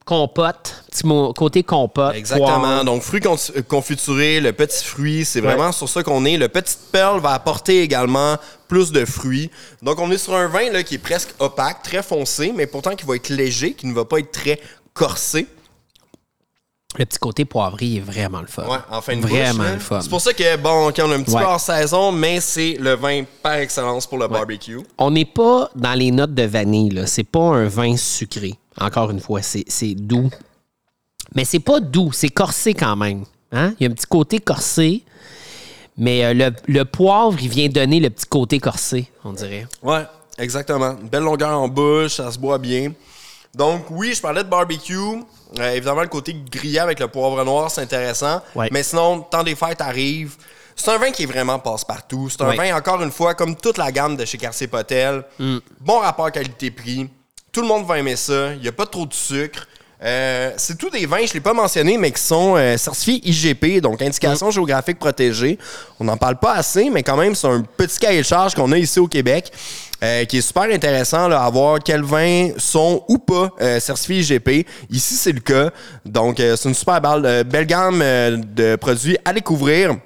compote, 0.05 0.85
petit 0.91 1.03
côté 1.37 1.63
compote. 1.63 2.15
Exactement. 2.15 2.61
poire. 2.61 2.85
Donc, 2.85 3.03
fruits 3.03 3.21
euh, 3.25 3.63
confiturés, 3.63 4.41
le 4.41 4.53
petit 4.53 4.85
fruit, 4.85 5.25
c'est 5.25 5.41
vraiment 5.41 5.73
sur 5.73 5.89
ça 5.89 6.03
qu'on 6.03 6.25
est. 6.25 6.39
Le 6.39 6.49
petit 6.49 6.77
perle 6.93 7.21
va 7.21 7.33
apporter 7.33 7.83
également 7.83 8.37
plus 8.69 8.93
de 8.93 9.05
fruits. 9.05 9.51
Donc, 9.83 9.99
on 10.01 10.11
est 10.11 10.19
sur 10.19 10.35
un 10.35 10.47
vin 10.47 10.71
là, 10.71 10.83
qui 10.83 10.95
est 10.95 10.99
presque 10.99 11.35
opaque, 11.41 11.83
très 11.83 12.03
foncé, 12.03 12.53
mais 12.55 12.67
pourtant 12.67 12.95
qui 12.95 13.05
va 13.05 13.17
être 13.17 13.29
léger, 13.29 13.75
qui 13.75 13.87
ne 13.87 13.95
va 13.95 14.05
pas 14.05 14.19
être 14.19 14.31
très 14.31 14.61
corsé. 14.95 15.47
Le 16.99 17.05
petit 17.05 17.19
côté 17.19 17.45
poivré 17.45 17.97
est 17.97 18.01
vraiment 18.01 18.41
le 18.41 18.47
fun. 18.47 18.65
Ouais, 18.69 18.79
en 18.91 19.01
fin 19.01 19.17
de 19.17 19.21
Vraiment 19.21 19.55
bouche, 19.55 19.67
là. 19.67 19.75
le 19.75 19.79
fun. 19.81 20.01
C'est 20.01 20.09
pour 20.11 20.21
ça 20.21 20.33
que, 20.33 20.57
bon, 20.57 20.89
OK, 20.89 21.01
on 21.05 21.11
a 21.11 21.15
un 21.17 21.23
petit 21.23 21.35
Ouais. 21.35 21.43
peu 21.43 21.47
hors 21.49 21.61
saison, 21.61 22.13
mais 22.13 22.41
c'est 22.41 22.77
le 22.81 22.95
vin 22.95 23.25
par 23.43 23.55
excellence 23.55 24.07
pour 24.07 24.19
le 24.19 24.29
barbecue. 24.29 24.79
On 24.99 25.11
n'est 25.11 25.25
pas 25.27 25.71
dans 25.75 25.95
les 25.95 26.11
notes 26.11 26.35
de 26.35 26.43
vanille. 26.45 26.91
là. 26.91 27.07
C'est 27.07 27.25
pas 27.25 27.41
un 27.41 27.67
vin 27.67 27.97
sucré. 27.97 28.55
Encore 28.81 29.11
une 29.11 29.21
fois, 29.21 29.43
c'est 29.43 29.65
c'est 29.69 29.95
doux. 29.95 30.31
Mais 31.35 31.45
c'est 31.45 31.61
pas 31.61 31.81
doux, 31.81 32.13
c'est 32.13 32.29
corsé 32.29 32.73
quand 32.75 32.97
même. 32.97 33.25
Hein? 33.53 33.75
Il 33.81 33.85
y 33.85 33.87
a 33.89 33.91
un 33.91 33.95
petit 33.95 34.07
côté 34.07 34.39
corsé. 34.39 35.03
Mais 35.99 36.25
euh, 36.25 36.35
le, 36.35 36.51
le 36.67 36.85
poivre, 36.85 37.37
il 37.41 37.49
vient 37.49 37.69
donner 37.69 38.01
le 38.01 38.11
petit 38.11 38.27
côté 38.27 38.59
corsé, 38.59 39.11
on 39.25 39.33
dirait. 39.33 39.67
Ouais. 39.83 40.03
exactement. 40.39 40.95
Une 41.01 41.09
belle 41.09 41.23
longueur 41.23 41.59
en 41.59 41.69
bouche, 41.69 42.17
ça 42.17 42.31
se 42.31 42.39
boit 42.39 42.59
bien. 42.59 42.93
Donc, 43.57 43.87
oui, 43.91 44.13
je 44.15 44.21
parlais 44.21 44.45
de 44.45 44.49
barbecue. 44.49 44.95
Euh, 45.59 45.71
évidemment, 45.73 46.03
le 46.03 46.09
côté 46.09 46.37
grillé 46.51 46.79
avec 46.79 47.01
le 47.01 47.09
poivre 47.09 47.43
noir, 47.43 47.71
c'est 47.71 47.81
intéressant. 47.81 48.43
Ouais. 48.55 48.69
Mais 48.71 48.83
sinon, 48.83 49.21
temps 49.21 49.43
des 49.43 49.55
fêtes 49.55 49.81
arrive. 49.81 50.37
C'est 50.75 50.91
un 50.91 50.99
vin 50.99 51.11
qui 51.11 51.23
est 51.23 51.27
vraiment 51.27 51.59
passe-partout. 51.59 52.29
C'est 52.29 52.43
un 52.43 52.49
Ouais. 52.51 52.57
vin, 52.57 52.77
encore 52.77 53.03
une 53.03 53.11
fois, 53.11 53.35
comme 53.35 53.57
toute 53.57 53.79
la 53.79 53.91
gamme 53.91 54.15
de 54.17 54.27
chez 54.27 54.37
Cartier 54.37 54.67
Potel. 54.67 55.25
Mm. 55.39 55.57
Bon 55.81 56.01
rapport 56.01 56.31
qualité-prix. 56.31 57.09
Tout 57.51 57.63
le 57.63 57.67
monde 57.69 57.87
va 57.87 57.99
aimer 57.99 58.17
ça. 58.17 58.53
Il 58.53 58.61
n'y 58.61 58.69
a 58.69 58.73
pas 58.73 58.85
trop 58.85 59.07
de 59.07 59.15
sucre. 59.15 59.67
Euh, 60.03 60.53
c'est 60.59 60.77
tous 60.77 60.91
des 60.91 61.07
vins, 61.07 61.21
je 61.25 61.31
ne 61.31 61.33
l'ai 61.35 61.41
pas 61.41 61.55
mentionné, 61.55 61.97
mais 61.97 62.11
qui 62.13 62.21
sont 62.21 62.55
euh, 62.59 62.77
certifiés 62.77 63.27
IGP, 63.27 63.81
donc 63.81 64.03
Indication 64.03 64.51
géographique 64.51 64.99
protégée. 64.99 65.59
On 65.99 66.05
n'en 66.05 66.19
parle 66.19 66.37
pas 66.37 66.53
assez, 66.53 66.91
mais 66.91 67.03
quand 67.03 67.17
même, 67.17 67.35
c'est 67.35 67.47
un 67.47 67.63
petit 67.63 67.99
cahier 67.99 68.19
de 68.19 68.27
charge 68.27 68.55
qu'on 68.55 68.71
a 68.73 68.77
ici 68.77 69.01
au 69.01 69.09
Québec. 69.09 69.51
Euh, 70.07 70.25
qui 70.25 70.39
est 70.39 70.41
super 70.43 70.65
intéressant 70.65 71.29
là, 71.29 71.43
à 71.43 71.51
voir 71.51 71.81
quels 71.83 72.03
vins 72.03 72.51
sont 72.57 73.03
ou 73.09 73.19
pas 73.19 73.51
euh, 73.61 73.81
certifiés 73.81 74.21
IGP. 74.21 74.67
Ici, 74.91 75.15
c'est 75.15 75.33
le 75.33 75.41
cas. 75.41 75.71
Donc, 76.05 76.39
euh, 76.39 76.57
c'est 76.57 76.69
une 76.69 76.75
super 76.75 77.01
belle, 77.01 77.45
belle 77.45 77.67
gamme 77.67 77.99
de 77.99 78.77
produits 78.77 79.19
à 79.25 79.33
découvrir. 79.33 79.97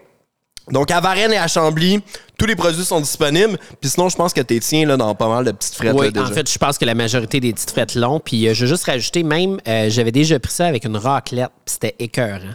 Donc, 0.70 0.90
à 0.90 1.00
Varennes 1.00 1.32
et 1.32 1.38
à 1.38 1.48
Chambly, 1.48 2.00
tous 2.38 2.46
les 2.46 2.56
produits 2.56 2.84
sont 2.84 3.00
disponibles. 3.00 3.58
Puis 3.80 3.90
sinon, 3.90 4.08
je 4.08 4.16
pense 4.16 4.32
que 4.32 4.40
t'es 4.40 4.60
tiens 4.60 4.86
là, 4.86 4.96
dans 4.96 5.14
pas 5.14 5.28
mal 5.28 5.44
de 5.44 5.50
petites 5.52 5.74
frettes. 5.74 5.94
Oui, 5.94 6.06
là, 6.06 6.12
déjà. 6.12 6.26
en 6.26 6.30
fait, 6.30 6.50
je 6.50 6.58
pense 6.58 6.78
que 6.78 6.84
la 6.84 6.94
majorité 6.94 7.40
des 7.40 7.52
petites 7.52 7.70
frettes 7.70 7.94
longs. 7.94 8.20
Puis 8.20 8.48
euh, 8.48 8.54
je 8.54 8.62
veux 8.62 8.68
juste 8.68 8.84
rajouter, 8.84 9.22
même, 9.22 9.58
euh, 9.66 9.90
j'avais 9.90 10.12
déjà 10.12 10.38
pris 10.38 10.52
ça 10.52 10.66
avec 10.66 10.84
une 10.84 10.96
raclette, 10.96 11.50
puis 11.64 11.74
c'était 11.74 11.96
écœurant. 11.98 12.54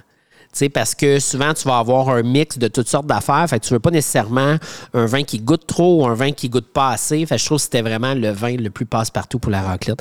Tu 0.55 0.59
sais, 0.59 0.69
parce 0.69 0.95
que 0.95 1.19
souvent, 1.19 1.53
tu 1.53 1.67
vas 1.67 1.79
avoir 1.79 2.07
un 2.07 2.21
mix 2.23 2.57
de 2.57 2.69
toutes 2.69 2.87
sortes 2.87 3.07
d'affaires. 3.07 3.45
Fait 3.49 3.59
que 3.59 3.65
tu 3.65 3.73
veux 3.73 3.79
pas 3.81 3.91
nécessairement 3.91 4.55
un 4.93 5.05
vin 5.05 5.23
qui 5.23 5.39
goûte 5.39 5.67
trop 5.67 6.01
ou 6.01 6.07
un 6.07 6.13
vin 6.13 6.31
qui 6.31 6.47
goûte 6.47 6.71
pas 6.71 6.91
assez. 6.91 7.25
Fait 7.25 7.35
que 7.35 7.41
je 7.41 7.45
trouve 7.45 7.57
que 7.57 7.63
c'était 7.63 7.81
vraiment 7.81 8.13
le 8.13 8.29
vin 8.31 8.55
le 8.55 8.69
plus 8.69 8.85
passe-partout 8.85 9.37
pour 9.37 9.51
la 9.51 9.61
raclette. 9.61 9.99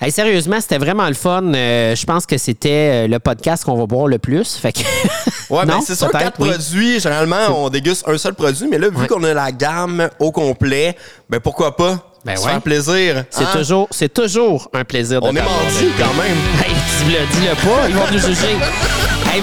Hey, 0.00 0.10
sérieusement, 0.10 0.58
c'était 0.58 0.78
vraiment 0.78 1.06
le 1.06 1.12
fun. 1.12 1.52
Euh, 1.52 1.94
je 1.94 2.06
pense 2.06 2.24
que 2.24 2.38
c'était 2.38 3.04
euh, 3.04 3.08
le 3.08 3.18
podcast 3.18 3.62
qu'on 3.62 3.76
va 3.76 3.84
boire 3.84 4.06
le 4.06 4.16
plus. 4.18 4.54
Fait 4.56 4.72
que... 4.72 4.80
Ouais, 5.50 5.66
ben 5.66 5.74
Non, 5.74 5.80
c'est 5.84 5.96
sûr, 5.96 6.10
quatre 6.10 6.40
oui. 6.40 6.48
produits, 6.48 6.98
généralement, 7.00 7.64
on 7.64 7.68
déguste 7.68 8.08
un 8.08 8.16
seul 8.16 8.32
produit, 8.34 8.68
mais 8.70 8.78
là, 8.78 8.88
vu 8.88 8.96
Ouais. 8.96 9.06
qu'on 9.06 9.22
a 9.24 9.34
la 9.34 9.52
gamme 9.52 10.08
au 10.18 10.30
complet, 10.32 10.96
ben 11.28 11.40
pourquoi 11.40 11.76
pas 11.76 12.12
Ben 12.24 12.38
ouais. 12.38 12.42
faire 12.50 12.62
plaisir. 12.62 13.24
C'est 13.30 13.42
hein? 13.42 13.48
toujours, 13.52 13.88
c'est 13.90 14.14
toujours 14.14 14.70
un 14.72 14.84
plaisir 14.84 15.20
de 15.20 15.26
On 15.26 15.30
est 15.30 15.42
mardi 15.42 15.88
quand 15.98 16.14
même. 16.14 16.38
Hey, 16.64 16.72
dis-le, 17.04 17.26
dis-le 17.34 17.54
pas, 17.68 17.88
ils 17.88 17.94
vont 17.96 18.06
nous 18.12 18.18
juger. 18.18 18.56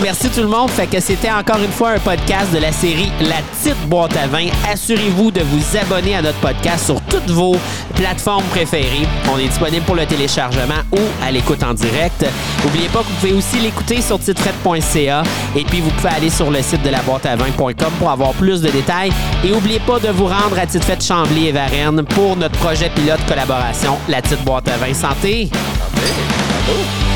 Merci 0.02 0.30
tout 0.30 0.42
le 0.42 0.48
monde. 0.48 0.70
Fait 0.70 0.86
que 0.86 1.00
c'était 1.00 1.32
encore 1.32 1.62
une 1.62 1.72
fois 1.72 1.92
un 1.92 2.00
podcast 2.00 2.54
de 2.54 2.60
la 2.60 2.72
série 2.72 3.12
La 3.22 3.38
Petite 3.52 3.90
Boîte 3.90 4.16
à 4.16 4.28
vin. 4.28 4.48
Assurez-vous 4.72 5.32
de 5.32 5.42
vous 5.42 5.78
abonner 5.78 6.16
à 6.16 6.22
notre 6.22 6.38
podcast 6.40 6.86
sur 6.86 7.02
toutes 7.02 7.30
vos 7.30 7.56
plateformes 7.96 8.44
préférées. 8.46 9.08
On 9.34 9.40
est 9.40 9.48
disponible 9.48 9.86
pour 9.86 9.96
le 9.96 10.06
téléchargement 10.06 10.82
ou 10.92 11.00
à 11.26 11.32
l'écoute 11.32 11.64
en 11.64 11.74
direct. 11.74 12.26
N'oubliez 12.64 12.90
pas 12.90 13.00
que 13.00 13.06
vous 13.06 13.16
pouvez 13.20 13.34
aussi 13.34 13.60
l'écouter 13.60 14.02
sur 14.02 14.20
titrette.ca 14.20 15.24
et 15.56 15.64
puis 15.64 15.82
vous 15.82 15.90
pouvez 15.92 16.10
aller 16.10 16.30
sur 16.30 16.52
le 16.52 16.62
site 16.62 16.84
de 16.84 16.90
la 16.90 17.02
boîte 17.02 17.26
à 17.26 17.36
vin.com 17.36 17.92
pour 17.98 18.10
avoir 18.10 18.32
plus 18.34 18.62
de 18.62 18.70
détails. 18.70 19.12
Et 19.44 19.50
n'oubliez 19.50 19.80
pas 19.80 20.00
de 20.00 20.10
vous 20.10 20.28
rendre 20.28 20.60
à 20.62 20.68
Tite 20.68 21.04
Chambly 21.04 21.48
et 21.48 21.52
Varennes 21.52 22.04
pour 22.04 22.38
notre 22.38 22.58
projet 22.60 22.90
pilote 22.90 23.26
collaboration 23.28 23.98
La 24.08 24.22
Petite 24.22 24.44
Boîte 24.44 24.68
à 24.68 24.78
vin. 24.78 24.94
Santé! 24.94 25.50
Bravo. 25.94 27.07